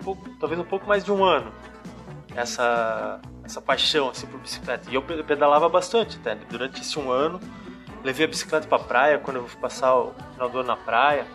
[0.00, 1.52] um pouco- talvez um pouco mais de um ano.
[2.34, 4.88] Essa, essa paixão assim, por bicicleta.
[4.90, 6.36] E eu pe- pedalava bastante até.
[6.48, 7.40] Durante esse um ano,
[8.04, 11.26] levei a bicicleta pra praia, quando eu fui passar o final do ano na praia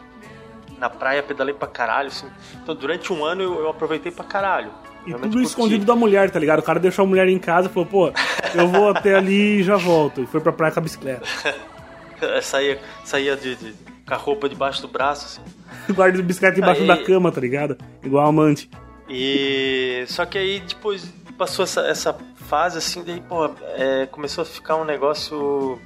[0.79, 2.27] na praia pedalei pra caralho, assim.
[2.61, 4.69] Então durante um ano eu, eu aproveitei pra caralho.
[5.05, 5.43] E tudo curti.
[5.43, 6.59] escondido da mulher, tá ligado?
[6.59, 8.11] O cara deixou a mulher em casa e falou, pô,
[8.55, 10.21] eu vou até ali e já volto.
[10.21, 11.25] E foi pra praia com a bicicleta.
[12.41, 13.73] saía, saía de, de-
[14.05, 15.41] com a roupa debaixo do braço, assim.
[15.93, 17.77] Guarda a bicicleta embaixo Aí- da cama, tá ligado?
[18.03, 18.69] Igual amante.
[19.09, 24.45] E só que aí depois passou essa, essa fase assim, daí, pô, é, começou a
[24.45, 25.79] ficar um negócio.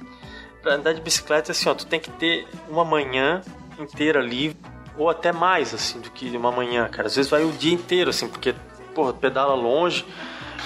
[0.62, 3.42] Pra andar de bicicleta, assim, ó, tu tem que ter uma manhã
[3.78, 4.56] inteira livre,
[4.96, 7.06] ou até mais, assim, do que uma manhã, cara.
[7.06, 8.54] Às vezes vai o dia inteiro, assim, porque,
[8.94, 10.04] pô, pedala longe.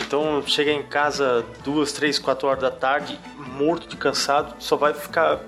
[0.00, 4.94] Então chega em casa duas, três, quatro horas da tarde, morto de cansado, só vai
[4.94, 5.40] ficar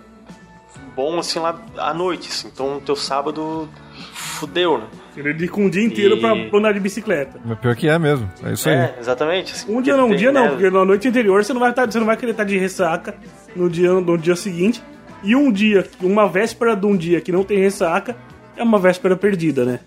[0.94, 2.28] bom assim lá à noite.
[2.28, 2.48] Assim.
[2.48, 3.68] Então teu sábado
[4.12, 4.86] fudeu, né?
[5.16, 7.38] Ele dedica um dia inteiro E- pra pra andar de bicicleta.
[7.44, 8.30] Mas pior que é mesmo.
[8.44, 8.74] É isso aí.
[8.74, 9.52] É, exatamente.
[9.52, 11.72] assim, Um dia não, um dia não, né, porque na noite anterior você não vai,
[11.72, 13.14] tá, você não vai querer estar de ressaca
[13.54, 14.82] no dia, no dia seguinte.
[15.22, 18.16] E um dia, uma véspera de um dia que não tem ressaca,
[18.56, 19.80] é uma véspera perdida, né?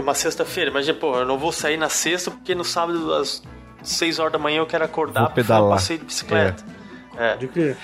[0.00, 3.42] Uma sexta-feira, imagina, pô, eu não vou sair na sexta porque no sábado às
[3.82, 5.78] 6 horas da manhã eu quero acordar Vou pra fazer um pedalar.
[5.78, 6.64] passeio de bicicleta.
[7.18, 7.30] É.
[7.32, 7.76] Pode crer.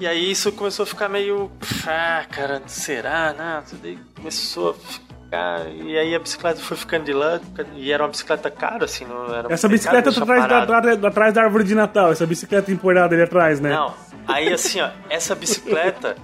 [0.00, 1.50] E aí isso começou a ficar meio.
[1.86, 3.32] Ah, cara, será?
[3.38, 5.09] Não, tudo aí começou a ficar.
[5.32, 7.42] E aí a bicicleta foi ficando de lado.
[7.74, 11.42] E era uma bicicleta cara, assim, não era Essa bicicleta tá atrás da, atrás- da
[11.42, 13.70] árvore de Natal, essa bicicleta empoeirada ali atrás, né?
[13.70, 13.94] Não,
[14.26, 16.16] aí assim, ó, essa bicicleta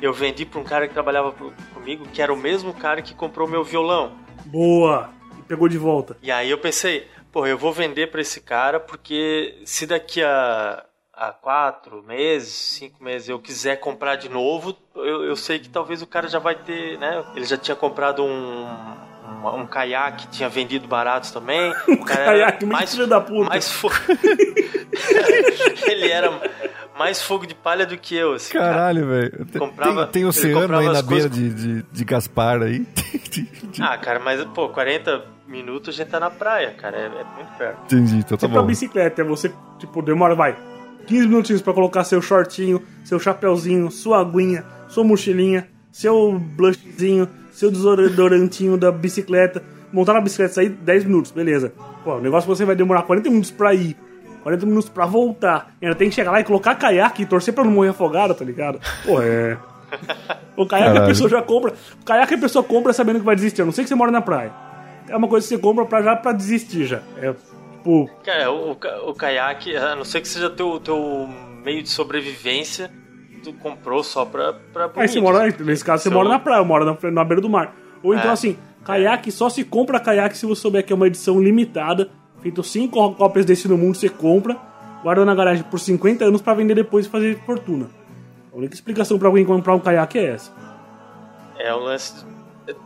[0.00, 3.14] eu vendi pra um cara que trabalhava pro- comigo, que era o mesmo cara que
[3.14, 4.12] comprou meu violão.
[4.46, 5.10] Boa!
[5.38, 6.16] E pegou de volta.
[6.22, 10.82] E aí eu pensei, pô, eu vou vender pra esse cara, porque se daqui a,
[11.20, 16.00] a quatro meses, cinco meses eu quiser comprar de novo, eu, eu sei que talvez
[16.00, 17.22] o cara já vai ter, né?
[17.36, 18.66] Ele já tinha comprado um.
[19.44, 21.72] Um, um caiaque, tinha vendido baratos também.
[21.88, 23.48] Um caiaque, muito filho da puta.
[23.50, 23.94] Mais fogo.
[25.86, 26.30] Ele era
[26.98, 28.52] mais fogo de palha do que eu, assim.
[28.52, 28.74] cara.
[28.74, 29.46] Caralho, velho.
[29.46, 32.86] Tem- Comprava- tem, oceano aí na beira coisas- de, de, de Gaspar aí.
[33.80, 36.96] Ah, cara, mas, pô, 40 minutos a gente tá na praia, cara.
[36.96, 37.78] É, é muito perto.
[37.84, 38.64] Entendi, então tá a bom.
[38.64, 40.56] bicicleta, é você, tipo, demora, vai,
[41.06, 47.70] 15 minutinhos pra colocar seu shortinho, seu chapeuzinho, sua aguinha, sua mochilinha, seu blushzinho, seu
[47.70, 51.72] desodorantinho da bicicleta, montar na bicicleta, sair 10 minutos, beleza.
[52.04, 53.96] Pô, o negócio é você vai demorar 40 minutos pra ir,
[54.42, 57.52] 40 minutos pra voltar, e ainda tem que chegar lá e colocar caiaque e torcer
[57.52, 58.80] pra não morrer afogado, tá ligado?
[59.04, 59.58] Pô, é...
[60.56, 61.12] O caiaque a Caralho.
[61.12, 61.74] pessoa já compra.
[62.00, 63.62] O caiaque a pessoa compra sabendo que vai desistir.
[63.62, 64.52] A não sei que você mora na praia.
[65.08, 67.00] É uma coisa que você compra pra, já pra desistir já.
[67.20, 67.34] É
[67.80, 68.10] tipo.
[68.24, 71.28] Cara, o, o, o caiaque, a não ser que seja teu, teu
[71.64, 72.90] meio de sobrevivência,
[73.42, 76.84] tu comprou só pra, pra Aí você mora, nesse caso, você mora na praia, mora
[76.84, 77.74] na, na beira do mar.
[78.02, 78.32] Ou então, É.
[78.32, 82.10] assim, caiaque só se compra caiaque se você souber que é uma edição limitada.
[82.40, 84.56] Feito cinco cópias desse no mundo, você compra,
[85.02, 87.90] guarda na garagem por 50 anos pra vender depois e fazer fortuna.
[88.52, 90.50] A única explicação pra alguém comprar um caiaque é essa.
[91.58, 92.24] É o lance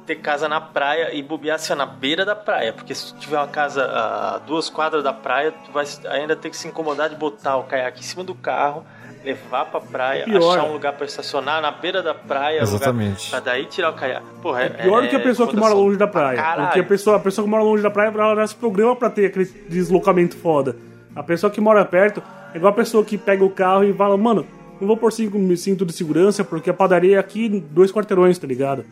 [0.07, 2.73] ter casa na praia e bobear assim, na beira da praia.
[2.73, 6.51] Porque se tu tiver uma casa a duas quadras da praia, tu vai ainda ter
[6.51, 8.85] que se incomodar de botar o caiaque em cima do carro,
[9.25, 10.59] levar pra praia, Pior.
[10.59, 12.61] achar um lugar pra estacionar na beira da praia.
[12.61, 13.27] Exatamente.
[13.27, 14.27] Lugar, pra daí tirar o caiaque.
[14.43, 16.37] Porra, é, Pior do que a pessoa que mora longe da pra praia.
[16.37, 16.67] caralho.
[16.69, 19.09] Porque a pessoa, a pessoa que mora longe da praia, ela já se programa pra
[19.11, 20.77] ter aquele deslocamento foda.
[21.17, 22.23] A pessoa que mora perto
[22.53, 24.47] é igual a pessoa que pega o carro e fala, mano,
[24.81, 28.47] não vou pôr cinco, cinto de segurança porque a padaria é aqui dois quarteirões, tá
[28.47, 28.85] ligado?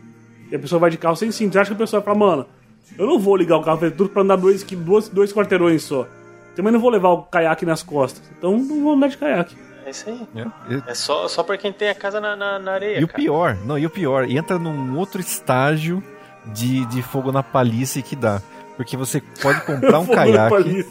[0.53, 1.53] E a pessoa vai de carro sem cinto.
[1.55, 2.47] Você acha que a pessoa vai falar, mano,
[2.99, 6.07] eu não vou ligar o carro tudo pra andar dois, que- dois, dois quarteirões só.
[6.55, 8.23] Também não vou levar o caiaque nas costas.
[8.39, 9.57] Então não vou andar de caiaque.
[9.87, 10.27] É isso aí.
[10.37, 13.01] É, É só, só pra quem tem a casa na, na, na areia.
[13.01, 13.19] E o cara.
[13.19, 16.03] pior, não, e o pior, entra num outro estágio
[16.47, 18.41] de, de fogo na palhice que dá.
[18.77, 20.87] Porque você pode comprar um caiaque,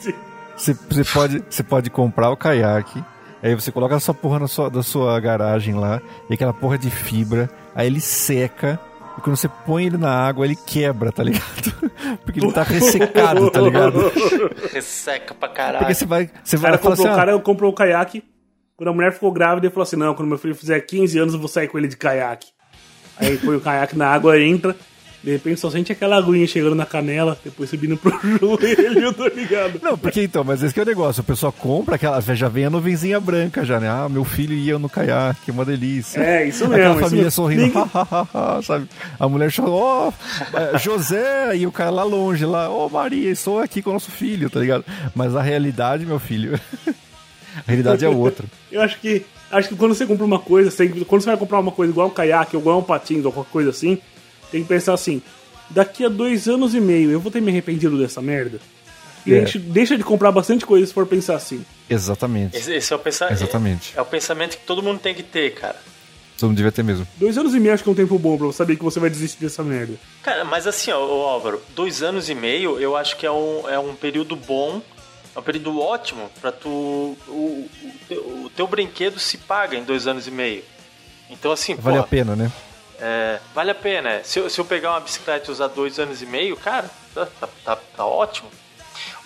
[0.56, 3.04] você, você pode, você pode comprar o caiaque,
[3.42, 6.90] aí você coloca essa porra na sua, da sua garagem lá, e aquela porra de
[6.92, 8.80] fibra, aí ele seca,
[9.22, 11.92] e quando você põe ele na água, ele quebra, tá ligado?
[12.26, 14.12] Porque ele tá ressecado, tá ligado?
[14.74, 15.78] Resseca pra caralho.
[15.80, 18.24] Porque você vai, você O vai comprou, assim, o cara comprou o caiaque.
[18.76, 21.34] Quando a mulher ficou grávida, ele falou assim: Não, quando meu filho fizer 15 anos,
[21.36, 22.48] eu vou sair com ele de caiaque.
[23.18, 24.76] Aí põe o caiaque na água, entra,
[25.24, 29.80] De repente só sente aquela aguinha chegando na canela, depois subindo pro joelho, tô ligado?
[29.82, 31.22] Não, porque então, mas esse que é o negócio.
[31.22, 32.20] O pessoal compra aquela.
[32.22, 33.88] Já vem a nuvenzinha branca já, né?
[33.88, 36.20] Ah, meu filho ia no caiaque, uma delícia.
[36.20, 36.92] É, isso Aquela mesmo.
[36.94, 37.32] isso família mesmo.
[37.32, 38.88] sorrindo, Ninguém- sabe?
[39.20, 40.12] A mulher chorou, ó,
[40.58, 44.10] é, José, e o cara lá longe, lá, ô Maria, estou aqui com o nosso
[44.10, 44.84] filho, tá ligado?
[45.14, 48.46] Mas a realidade, meu filho, a realidade é outra.
[48.72, 49.24] Eu acho que.
[49.52, 52.08] Acho que quando você compra uma coisa, você quando você vai comprar uma coisa igual
[52.08, 53.98] um caiaque igual um patins ou qualquer coisa assim,
[54.52, 55.22] tem que pensar assim:
[55.70, 58.60] daqui a dois anos e meio eu vou ter me arrependido dessa merda?
[59.26, 59.46] E a É.
[59.46, 61.64] gente deixa de comprar bastante coisa se for pensar assim.
[61.90, 62.58] Exatamente.
[62.58, 63.38] Esse, esse é o pensamento.
[63.38, 63.94] Exatamente.
[63.96, 65.76] É, é o pensamento que todo mundo tem que ter, cara.
[66.40, 67.08] Todo mundo devia ter mesmo.
[67.18, 69.00] Dois anos e meio acho que é um tempo bom pra você saber que você
[69.00, 69.94] vai desistir dessa merda.
[70.24, 73.78] Cara, mas assim, ó, Álvaro, dois anos e meio eu acho que é um, é
[73.78, 74.82] um período bom,
[75.36, 76.68] é um período ótimo pra tu.
[76.68, 77.70] O, o,
[78.10, 80.64] teu, o teu brinquedo se paga em dois anos e meio.
[81.30, 82.52] Então, assim, Vale a pô, pena, né?
[83.02, 84.10] É, vale a pena.
[84.12, 84.24] é.
[84.24, 87.26] Se eu, se eu pegar uma bicicleta e usar dois anos e meio, cara, tá,
[87.26, 88.50] tá, tá, tá ótimo.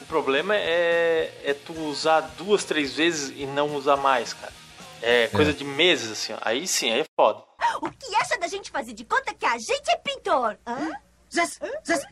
[0.01, 4.53] O problema é, é tu usar duas, três vezes e não usar mais, cara.
[5.01, 6.38] É coisa de meses, assim, ó.
[6.41, 7.43] Aí sim, aí é foda.
[7.82, 10.57] O que acha da gente fazer de conta que a gente é pintor?
[10.65, 10.91] Hã?
[11.30, 11.59] Zés,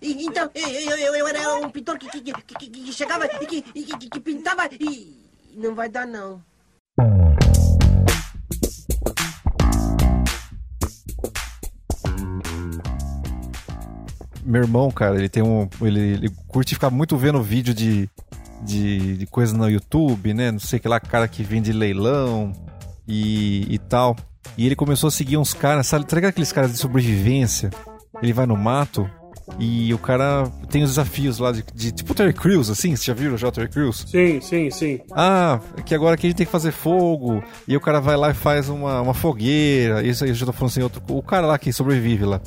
[0.02, 3.46] e- então, eu, eu, eu, era um pintor que, que, que, que- que chegava e
[3.48, 5.24] que, que, que pintava e...
[5.56, 6.44] Não vai dar, não.
[14.46, 15.68] Meu irmão, cara, ele tem um.
[15.82, 18.10] Ele, ele curte ficar muito vendo vídeo de,
[18.62, 20.52] de, de coisa no YouTube, né?
[20.52, 22.52] Não sei que lá, cara que vende leilão
[23.08, 24.16] e, e tal.
[24.58, 26.06] E ele começou a seguir uns caras, sabe?
[26.06, 27.70] Tá ligado aqueles caras de sobrevivência?
[28.22, 29.10] Ele vai no mato
[29.60, 32.96] e o cara tem os desafios lá de, de tipo Terry Crews, assim.
[32.96, 34.06] Você já viram já o Terry Crews?
[34.08, 35.00] Sim, sim, sim.
[35.12, 37.44] Ah, que agora aqui a gente tem que fazer fogo.
[37.68, 40.02] E o cara vai lá e faz uma, uma fogueira.
[40.04, 41.02] Isso aí eu já tô falando assim, outro.
[41.10, 42.42] O cara lá que sobrevive lá.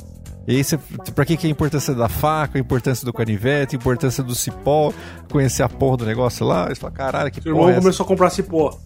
[0.47, 0.77] E aí, você,
[1.13, 4.33] pra que, que é a importância da faca, a importância do canivete, a importância do
[4.33, 4.93] cipó,
[5.29, 6.69] conhecer a porra do negócio lá?
[6.69, 8.79] Você fala, caralho, que Seu porra irmão é começou a comprar cipó.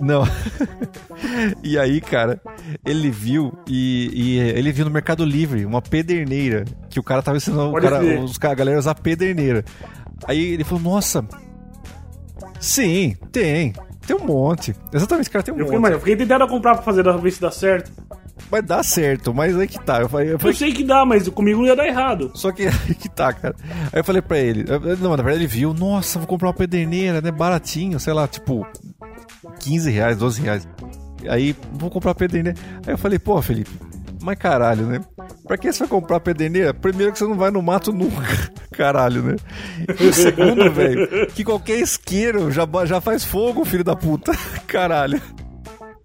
[0.00, 0.24] Não.
[1.62, 2.40] e aí, cara,
[2.84, 7.36] ele viu e, e ele viu no Mercado Livre uma pederneira que o cara tava
[7.36, 9.64] ensinando o cara, os, a galera usar pederneira.
[10.26, 11.24] Aí ele falou: Nossa,
[12.60, 13.72] sim, tem.
[14.06, 14.74] Tem um monte.
[14.92, 15.82] Exatamente, cara, tem um Eu fiquei, monte.
[15.82, 17.90] mas eu fiquei tentado a comprar pra fazer, pra ver se dá certo.
[18.50, 20.00] Vai dar certo, mas aí que tá.
[20.00, 22.30] Eu falei, eu Eu falei sei que dá, mas comigo ia dar errado.
[22.34, 23.54] Só que aí que tá, cara.
[23.92, 26.54] Aí eu falei pra ele, eu- não, na verdade ele viu, nossa, vou comprar uma
[26.54, 27.30] pederneira, né?
[27.30, 28.66] Baratinho, sei lá, tipo,
[29.60, 30.68] 15 reais, 12 reais.
[31.28, 32.58] Aí, vou comprar uma pederneira.
[32.86, 33.70] Aí eu falei, pô, Felipe,
[34.22, 35.00] mas caralho, né?
[35.46, 36.72] Pra que você vai comprar pederneira?
[36.74, 38.22] Primeiro que você não vai no mato nunca,
[38.72, 39.36] caralho, né?
[40.00, 44.32] E segundo, velho, que qualquer isqueiro já, já faz fogo, filho da puta,
[44.68, 45.20] caralho.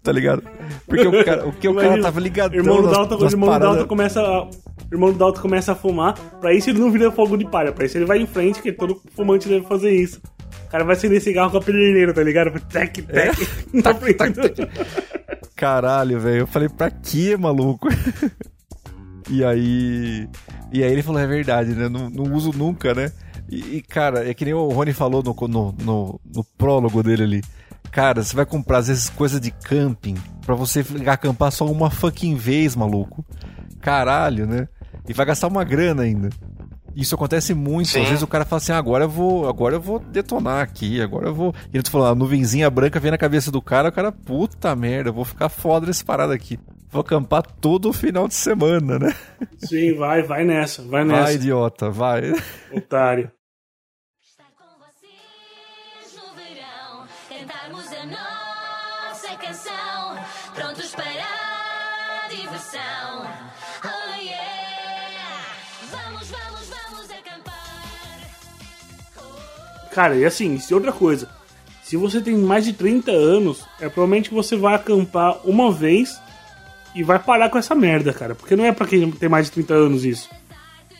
[0.02, 0.42] Tá ligado?
[0.86, 3.34] Porque o cara, o que o cara tava ligadão Irmão do nas- Dalton, nas o
[3.36, 3.74] irmão do paradas.
[3.76, 4.48] Dalton começa a.
[4.90, 7.86] Irmão do Dalton começa a fumar, pra isso ele não vira fogo de palha, pra
[7.86, 10.20] isso ele vai em frente, que todo fumante deve fazer isso.
[10.66, 12.50] O cara vai acender cigarro com a pederneira, tá ligado?
[12.68, 13.30] Tec, tec, É.
[13.82, 14.68] frente
[15.54, 16.40] Caralho, velho.
[16.40, 17.88] Eu falei, pra quê, maluco?
[19.30, 20.28] e aí.
[20.72, 21.88] E aí ele falou, é verdade, né?
[21.88, 23.12] Não, não uso nunca, né?
[23.48, 27.22] E, e, cara, é que nem o Rony falou no, no, no, no prólogo dele
[27.22, 27.42] ali.
[27.92, 32.34] Cara, você vai comprar, às vezes, coisa de camping pra você acampar só uma fucking
[32.34, 33.24] vez, maluco.
[33.80, 34.66] Caralho, né?
[35.06, 36.30] E vai gastar uma grana ainda.
[36.96, 37.88] Isso acontece muito.
[37.90, 38.02] Sim.
[38.02, 41.00] Às vezes o cara fala assim, ah, agora eu vou, agora eu vou detonar aqui,
[41.00, 41.54] agora eu vou.
[41.72, 44.74] E eu tô falando, a nuvenzinha branca vem na cabeça do cara, o cara, puta
[44.74, 46.58] merda, eu vou ficar foda nesse parada aqui.
[46.90, 49.14] Vou acampar todo o final de semana, né?
[49.58, 52.32] Sim, vai, vai nessa, vai Vai, nessa, idiota, vai.
[52.70, 53.30] otário.
[69.94, 71.28] Cara, e assim, se outra coisa,
[71.82, 76.20] se você tem mais de 30 anos, é provavelmente que você vai acampar uma vez
[76.94, 78.34] e vai parar com essa merda, cara.
[78.34, 80.28] Porque não é pra quem tem mais de 30 anos isso.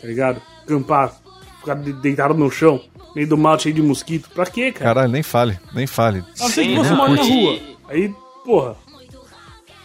[0.01, 0.41] Tá ligado?
[0.65, 1.13] Acampar,
[1.61, 2.81] ficar de- deitado no chão,
[3.15, 4.29] meio do mato cheio de mosquito.
[4.31, 4.85] Pra quê, cara?
[4.95, 6.19] Caralho, nem fale, nem fale.
[6.39, 7.61] A não ser que você não, mora na e- rua.
[7.89, 8.15] Aí,
[8.45, 8.77] porra.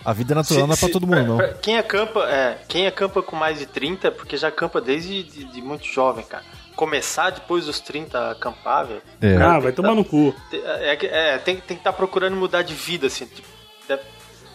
[0.06, 1.38] A vida natural não é pra Se- todo mundo, não.
[1.38, 5.22] pra- Quem acampa, é, quem acampa com mais de 30 é porque já acampa desde
[5.24, 6.46] de, de muito jovem, cara.
[6.78, 9.02] Começar depois dos 30 a acampar, velho.
[9.22, 9.36] É.
[9.36, 10.34] Ah, tem vai tomar tá- no cu.
[10.54, 13.26] É, que- é, tem, tem que estar procurando mudar de vida, assim.
[13.26, 13.48] Tipo,
[13.88, 14.04] deve-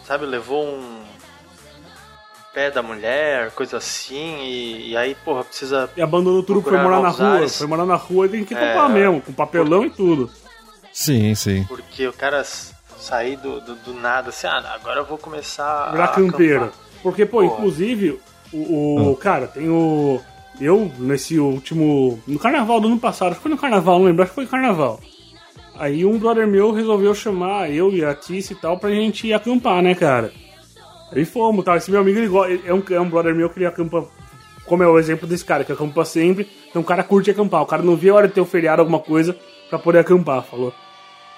[0.05, 1.03] sabe, levou um
[2.53, 5.89] pé da mulher, coisa assim, e, e aí, porra, precisa.
[5.97, 7.35] E abandonou tudo, foi morar na rua.
[7.37, 7.57] ares.
[7.57, 8.57] Foi morar na rua e tem que É.
[8.57, 10.31] acampar mesmo, com papelão e tudo.
[10.91, 11.63] Sim, sim.
[11.67, 16.07] Porque o cara sair do, do, do nada assim, ah, agora eu vou começar Virar
[16.09, 16.55] campeira.
[16.65, 16.79] acampar.
[17.01, 17.53] Porque, pô, Porra.
[17.53, 18.21] inclusive,
[18.53, 20.21] o, o- cara, tem o.
[20.61, 22.19] Eu, nesse último.
[22.27, 24.45] No carnaval do ano passado, acho que foi no carnaval, não lembro, acho que foi
[24.45, 24.99] carnaval.
[25.75, 29.33] Aí um brother meu resolveu chamar eu e a Tice e tal pra gente ir
[29.33, 30.31] acampar, né, cara?
[31.11, 31.75] Aí fomos, tal.
[31.75, 34.05] Esse meu amigo, ele é um, é um brother meu que ele acampa,
[34.65, 36.47] como é o exemplo desse cara, que acampa sempre.
[36.69, 37.61] Então o cara curte acampar.
[37.63, 39.35] O cara não vê a hora de ter um feriado, alguma coisa,
[39.69, 40.71] pra poder acampar, falou.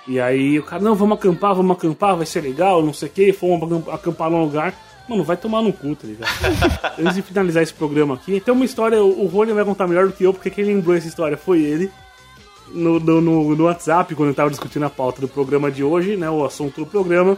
[0.07, 3.11] E aí o cara, não, vamos acampar, vamos acampar, vai ser legal, não sei o
[3.11, 3.31] que.
[3.33, 4.73] Fomos acamp- acampar num lugar.
[5.07, 6.29] Mano, vai tomar no cu, tá ligado?
[6.99, 10.13] Antes de finalizar esse programa aqui, tem uma história, o Rony vai contar melhor do
[10.13, 11.91] que eu, porque quem lembrou essa história foi ele
[12.73, 16.29] no, no- no WhatsApp, quando eu tava discutindo a pauta do programa de hoje, né?
[16.29, 17.37] O assunto do programa.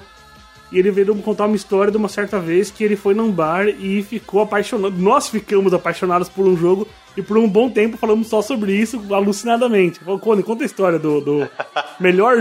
[0.71, 3.31] E ele veio me contar uma história de uma certa vez que ele foi num
[3.31, 4.97] bar e ficou apaixonado.
[4.97, 9.01] Nós ficamos apaixonados por um jogo e por um bom tempo falamos só sobre isso,
[9.11, 9.99] alucinadamente.
[9.99, 11.49] Falou, Cone, conta a história do, do
[11.99, 12.37] melhor.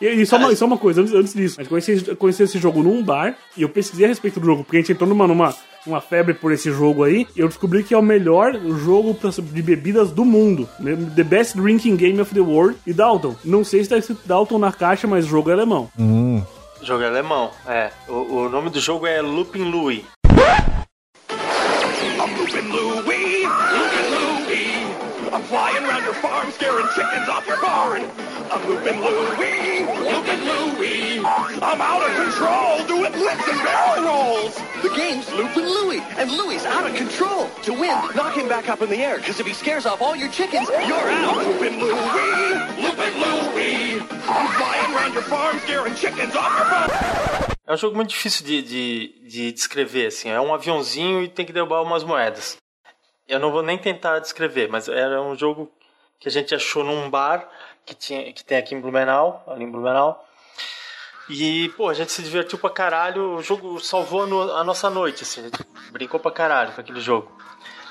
[0.00, 2.58] E, e só, uma, só uma coisa, antes, antes disso, a gente conheceu, conheceu esse
[2.58, 5.26] jogo num bar e eu pesquisei a respeito do jogo, porque a gente entrou numa,
[5.26, 5.54] numa
[5.86, 8.54] uma febre por esse jogo aí, e eu descobri que é o melhor
[8.84, 10.68] jogo de bebidas do mundo.
[11.16, 12.78] The Best Drinking Game of the World.
[12.86, 15.90] E Dalton, não sei se tá escrito Dalton na caixa, mas o jogo é alemão.
[15.98, 16.42] Hum.
[16.82, 17.92] O jogo é alemão, é.
[18.08, 20.04] O, o nome do jogo é Lupin Louie.
[21.30, 24.01] I'm Loopin' Louie, Loopin' Louie.
[25.32, 28.02] I'm flying around your farm, scaring chickens off your barn.
[28.50, 31.24] I'm Loopin' Louie, Loopin' Louie.
[31.24, 34.54] I'm out of control, doing flips and barrel rolls.
[34.82, 37.48] The game's Loopin' Louie, and Louie's out of control.
[37.62, 40.14] To win, knock him back up in the air, because if he scares off all
[40.14, 41.36] your chickens, you're out.
[41.38, 44.00] Loopin' Louie, Loopin' Louie.
[44.28, 47.52] I'm flying around your farm, scaring chickens off your barn.
[47.66, 50.28] É um jogo muito difícil de, de, de descrever, assim.
[50.28, 52.58] É um aviãozinho e tem que derrubar umas moedas.
[53.32, 55.70] Eu não vou nem tentar descrever, mas era um jogo
[56.20, 57.48] que a gente achou num bar
[57.86, 60.24] que, tinha, que tem aqui em Blumenau, ali em Blumenau.
[61.30, 63.36] E, pô, a gente se divertiu pra caralho.
[63.36, 65.40] O jogo salvou a, no- a nossa noite, assim.
[65.40, 65.58] A gente
[65.90, 67.32] brincou pra caralho com aquele jogo.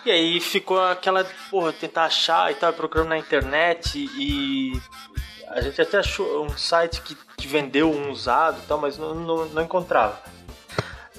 [0.05, 4.73] E aí ficou aquela, porra, tentar achar e tal, procurando na internet e
[5.47, 9.13] a gente até achou um site que, que vendeu um usado e tal, mas não,
[9.15, 10.19] não, não encontrava.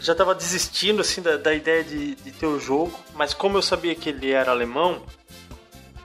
[0.03, 3.63] Já tava desistindo, assim, da, da ideia de, de ter o jogo, mas como eu
[3.63, 5.01] sabia que ele era alemão,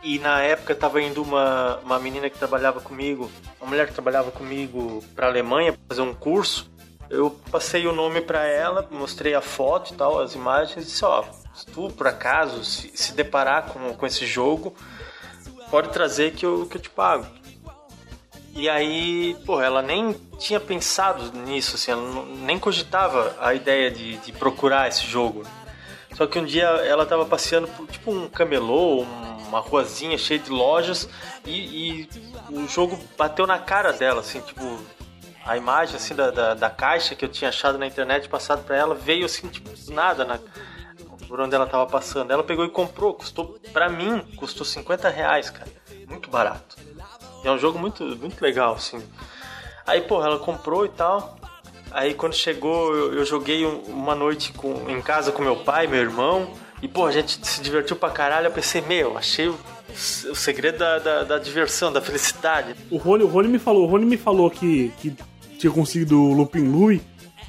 [0.03, 4.29] e na época tava indo uma, uma menina que trabalhava comigo, uma mulher que trabalhava
[4.29, 6.69] comigo pra Alemanha fazer um curso,
[7.09, 11.03] eu passei o nome pra ela, mostrei a foto e tal, as imagens, e disse,
[11.03, 11.25] ó,
[11.55, 14.75] se tu por acaso se, se deparar com, com esse jogo,
[15.71, 17.25] pode trazer que eu, que eu te pago.
[18.57, 24.17] E aí, pô, ela nem tinha pensado nisso, assim, ela nem cogitava a ideia de,
[24.17, 25.43] de procurar esse jogo.
[26.15, 29.03] Só que um dia ela tava passeando por tipo um camelô,
[29.47, 31.07] uma ruazinha cheia de lojas
[31.45, 32.09] e, e
[32.49, 34.79] o jogo bateu na cara dela, assim, tipo
[35.45, 38.75] a imagem assim da, da, da caixa que eu tinha achado na internet passado pra
[38.75, 40.39] ela veio assim tipo nada na,
[41.27, 42.31] por onde ela tava passando.
[42.31, 45.69] Ela pegou e comprou, custou pra mim custou 50 reais, cara,
[46.07, 46.86] muito barato.
[47.47, 49.01] É um jogo muito muito legal, assim.
[49.85, 51.37] Aí porra, ela comprou e tal.
[51.91, 55.87] Aí quando chegou, eu, eu joguei um- uma noite com, em casa com meu pai,
[55.87, 56.49] meu irmão.
[56.81, 58.47] E, pô, a gente se divertiu pra caralho.
[58.47, 59.57] Eu pensei, meu, achei o,
[60.29, 62.75] o segredo da, da, da diversão, da felicidade.
[62.91, 65.15] O Rony, o Rony me falou, o Rony me falou que, que
[65.57, 67.01] tinha conseguido o Lupin Louie.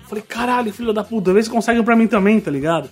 [0.09, 2.89] Falei, caralho, filho da puta, vê se consegue pra mim também, tá ligado?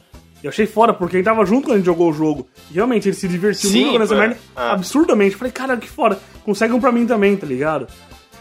[0.47, 2.47] Eu achei fora, porque ele tava junto quando a gente jogou o jogo.
[2.71, 4.19] E realmente, ele se divertiu Sim, muito jogando essa é.
[4.19, 4.73] merda, Ah.
[4.73, 5.33] absurdamente.
[5.33, 7.87] Eu falei, caralho, que fora, consegue um pra mim também, tá ligado?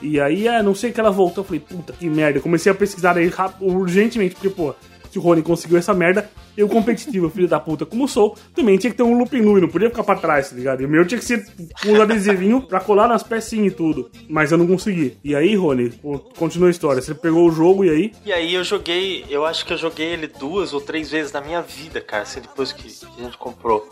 [0.02, 2.38] E aí, é, não sei que ela voltou, eu falei, puta que merda.
[2.38, 4.76] Eu comecei a pesquisar aí urgentemente, porque, pô,
[5.16, 8.92] se o Rony conseguiu essa merda, eu competitivo, filho da puta, como sou, também tinha
[8.92, 10.82] que ter um Louie, não podia ficar pra trás, tá ligado?
[10.82, 11.46] E o meu tinha que ser
[11.82, 14.10] com os adesivinhos pra colar nas pecinhas e tudo.
[14.30, 15.18] Mas eu não consegui.
[15.24, 17.02] E aí, Rony, co- continua a história.
[17.02, 18.12] Você pegou o jogo e aí?
[18.26, 21.40] E aí eu joguei, eu acho que eu joguei ele duas ou três vezes na
[21.40, 22.88] minha vida, cara, assim, depois que,
[23.18, 23.88] a gente comprou.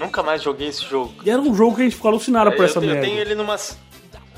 [0.00, 1.12] Nunca mais joguei esse jogo.
[1.24, 3.02] E era um jogo que a gente ficou alucinado por eu, essa eu merda.
[3.02, 3.56] tenho ele numa.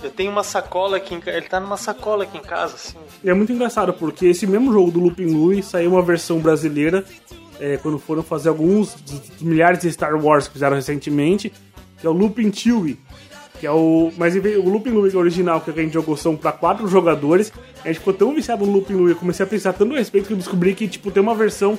[0.04, 2.96] Eu tenho uma sacola aqui em ca- Ele tá numa sacola aqui em casa, assim.
[3.24, 7.04] É muito engraçado, porque esse mesmo jogo do Lupin Louie saiu uma versão brasileira
[7.58, 11.52] é, quando foram fazer alguns dos milhares de Star Wars que fizeram recentemente,
[12.00, 12.98] que é o Lupin Chewie.
[13.60, 14.12] Que é o.
[14.18, 17.52] Mas o Lupin Louie original que a gente jogou são pra quatro jogadores.
[17.84, 20.26] A gente ficou tão viciado no Lupin Louie, eu comecei a pensar tanto a respeito
[20.26, 21.78] que eu descobri que tipo, tem uma versão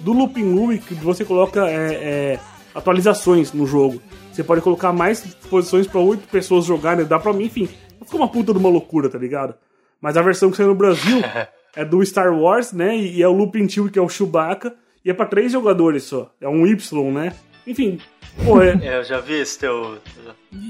[0.00, 2.38] do Lupin Louie que você coloca é, é,
[2.74, 4.00] atualizações no jogo.
[4.36, 7.66] Você pode colocar mais posições pra oito pessoas jogarem, dá pra mim, enfim.
[8.04, 9.54] Ficou uma puta de uma loucura, tá ligado?
[9.98, 11.22] Mas a versão que saiu no Brasil
[11.74, 12.94] é do Star Wars, né?
[12.94, 14.74] E é o Lupin Chewie, que é o Chewbacca.
[15.02, 16.30] E é pra três jogadores só.
[16.38, 17.32] É um Y, né?
[17.66, 17.98] Enfim,
[18.44, 18.76] pô, é.
[18.84, 19.96] É, eu já vi esse teu.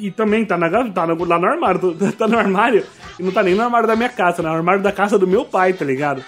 [0.01, 2.85] E também tá, na, tá no, lá no armário, tá no armário,
[3.19, 5.27] e não tá nem no armário da minha casa, tá no armário da casa do
[5.27, 6.25] meu pai, tá ligado?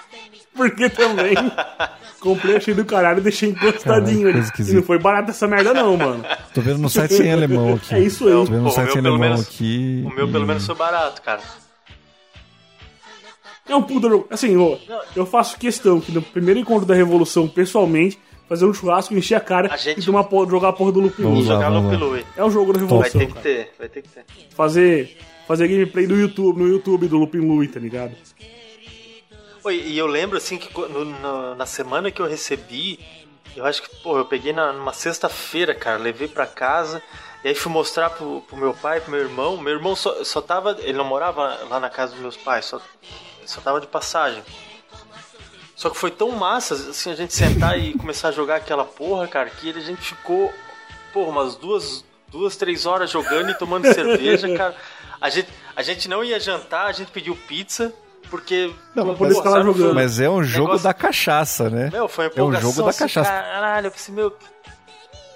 [0.59, 1.35] Porque também
[2.21, 4.71] comprei, achei do caralho e deixei encostadinho Caralho, ali.
[4.71, 6.23] E não foi barato essa merda, não, mano.
[6.53, 7.95] Tô vendo no site em alemão aqui.
[7.95, 8.33] É isso aí.
[8.33, 10.03] Tô vendo no o site meu em pelo alemão menos- aqui.
[10.05, 11.41] O meu, pelo menos, foi barato, cara.
[13.69, 14.27] É um puta jogo.
[14.31, 14.77] Assim, ó,
[15.15, 19.41] eu faço questão que no primeiro encontro da Revolução, pessoalmente, fazer um churrasco, encher a
[19.41, 21.23] cara A gente- e tomar, jogar a porra do Lupin.
[21.23, 22.17] Vamos lá, Jogar no.
[22.37, 24.25] É um jogo da Vai Revolução, ter que ter, vai ter que ter.
[24.57, 28.13] Fazer, fazer gameplay do YouTube, no YouTube do Lupin Lui, tá ligado?
[29.69, 32.99] Oi, e eu lembro assim que quando- no- na semana que eu recebi,
[33.55, 37.03] eu acho que, pô, eu peguei na, numa sexta-feira, cara, levei pra casa,
[37.45, 39.59] e aí fui mostrar pro, pro meu pai, pro meu irmão.
[39.59, 40.75] Meu irmão só, só tava.
[40.81, 42.81] Ele não morava lá na casa dos meus pais, só,
[43.45, 44.43] só tava de passagem.
[45.77, 49.29] Só que foi tão massa, assim, a gente sentar e começar a jogar aquela porra,
[49.29, 50.51] cara, que a gente ficou,
[51.13, 54.75] pô, umas duas, duas três horas jogando e tomando cerveja, cara.
[55.21, 57.93] A gente, a gente não ia jantar, a gente pediu pizza,
[58.31, 58.71] porque.
[58.95, 59.95] Não, lá sabe, jogando.
[59.95, 61.91] Mas é um jogo Negócio- da cachaça, né?
[61.93, 62.71] Meu, foi É empolgação.
[62.71, 63.31] jogo da assim, cachaça.
[63.31, 64.33] Caralho, eu pensei, meu.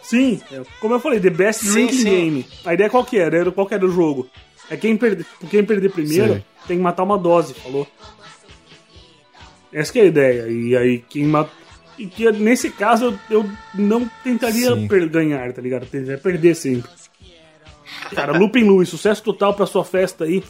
[0.03, 2.05] Sim, é, como eu falei, The Best Sim, Drinking sim.
[2.05, 2.47] Game.
[2.65, 3.37] A ideia qual que era?
[3.37, 4.29] Era qual que era o jogo?
[4.69, 6.45] É quem perder, quem perder primeiro Sei.
[6.67, 7.87] tem que matar uma dose, falou?
[9.73, 10.49] Essa que é a ideia.
[10.49, 11.51] E aí quem mata.
[11.99, 14.89] E que nesse caso eu, eu não tentaria Sim.
[14.89, 15.83] per- ganhar, tá ligado?
[15.85, 16.91] Eu Tentaria perder sempre.
[18.15, 20.43] Cara, Lupin Louie, sucesso total pra sua festa aí.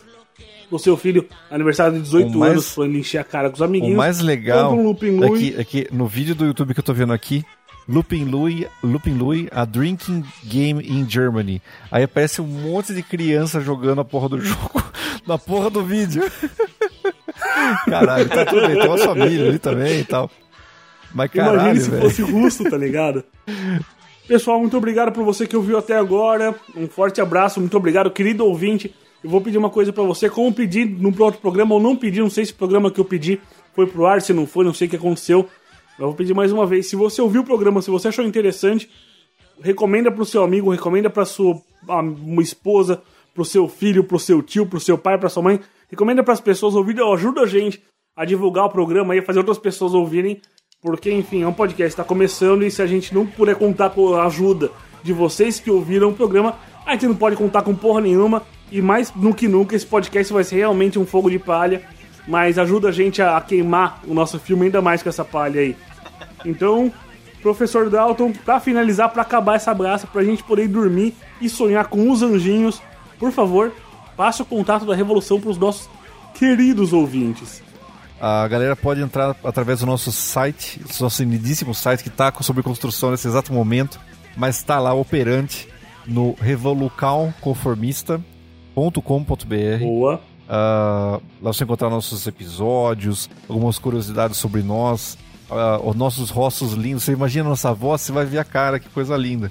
[0.72, 3.54] O seu filho, aniversário de 18 O mais- anos, foi ele encher a cara com
[3.54, 3.96] os O amiguinhos.
[3.96, 7.12] mais legal um é que, é que no vídeo do YouTube que eu tô vendo
[7.12, 7.44] aqui,
[7.86, 11.60] Lupin Louie, Lupin Louie, a drinking game in Germany.
[11.90, 14.82] Aí aparece um monte de criança jogando a porra do jogo
[15.26, 16.22] na porra do vídeo.
[17.86, 20.30] Caralho, tá tudo bem, tem uma família ali também e tal.
[21.14, 22.02] Mas caralho, Imagine se velho.
[22.02, 23.22] fosse russo, tá ligado?
[24.26, 26.54] Pessoal, muito obrigado por você que ouviu até agora.
[26.74, 28.94] Um forte abraço, muito obrigado, querido ouvinte.
[29.22, 32.20] Eu vou pedir uma coisa pra você, como pedi no outro programa ou não pedi,
[32.20, 33.40] não sei se o programa que eu pedi
[33.72, 35.48] foi pro ar, se não foi, não sei o que aconteceu.
[35.98, 38.90] Eu vou pedir mais uma vez, se você ouviu o programa, se você achou interessante,
[39.60, 43.02] recomenda pro seu amigo, recomenda pra sua uma esposa,
[43.32, 45.60] pro seu filho, pro seu tio, pro seu pai, pra sua mãe.
[45.88, 47.82] Recomenda pras pessoas ouvirem, ajuda a gente
[48.16, 50.40] a divulgar o programa e fazer outras pessoas ouvirem,
[50.80, 54.14] porque enfim, é um podcast, tá começando e se a gente não puder contar com
[54.14, 54.70] a ajuda
[55.02, 58.42] de vocês que ouviram o programa, a gente não pode contar com porra nenhuma
[58.72, 61.82] e mais do que nunca esse podcast vai ser realmente um fogo de palha,
[62.26, 65.60] mas ajuda a gente a, a queimar o nosso filme ainda mais com essa palha
[65.60, 65.76] aí.
[66.44, 66.90] Então,
[67.42, 71.86] Professor Dalton, pra finalizar, pra acabar essa braça, pra gente poder ir dormir e sonhar
[71.88, 72.80] com os anjinhos,
[73.18, 73.72] por favor,
[74.16, 75.90] passe o contato da Revolução pros nossos
[76.34, 77.62] queridos ouvintes.
[78.18, 83.10] A galera pode entrar através do nosso site, nosso lindíssimo site que está sobre construção
[83.10, 84.00] nesse exato momento,
[84.34, 85.68] mas está lá operante
[86.06, 86.34] no
[88.74, 89.84] revolucãoconformista.com.br.
[89.84, 90.20] Boa.
[90.48, 95.16] Ah, lá você encontrar nossos episódios, algumas curiosidades sobre nós,
[95.50, 97.04] ah, os nossos rostos lindos.
[97.04, 99.50] Você imagina a nossa voz, você vai ver a cara, que coisa linda.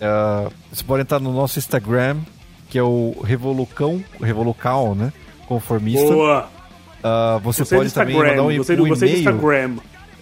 [0.00, 2.18] Ah, você pode entrar no nosso Instagram,
[2.68, 5.12] que é o Revolucão, Revolucal, né?
[5.46, 6.06] Conformista.
[6.06, 6.48] Boa.
[7.42, 8.52] Você pode também Instagram, mandar um, um
[8.86, 9.18] e-mail.
[9.18, 9.76] Instagram.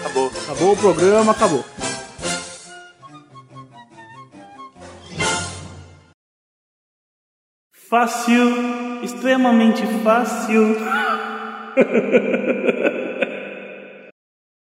[0.00, 0.30] Acabou.
[0.44, 1.64] Acabou o programa, acabou.
[7.88, 10.76] Fácil, extremamente fácil.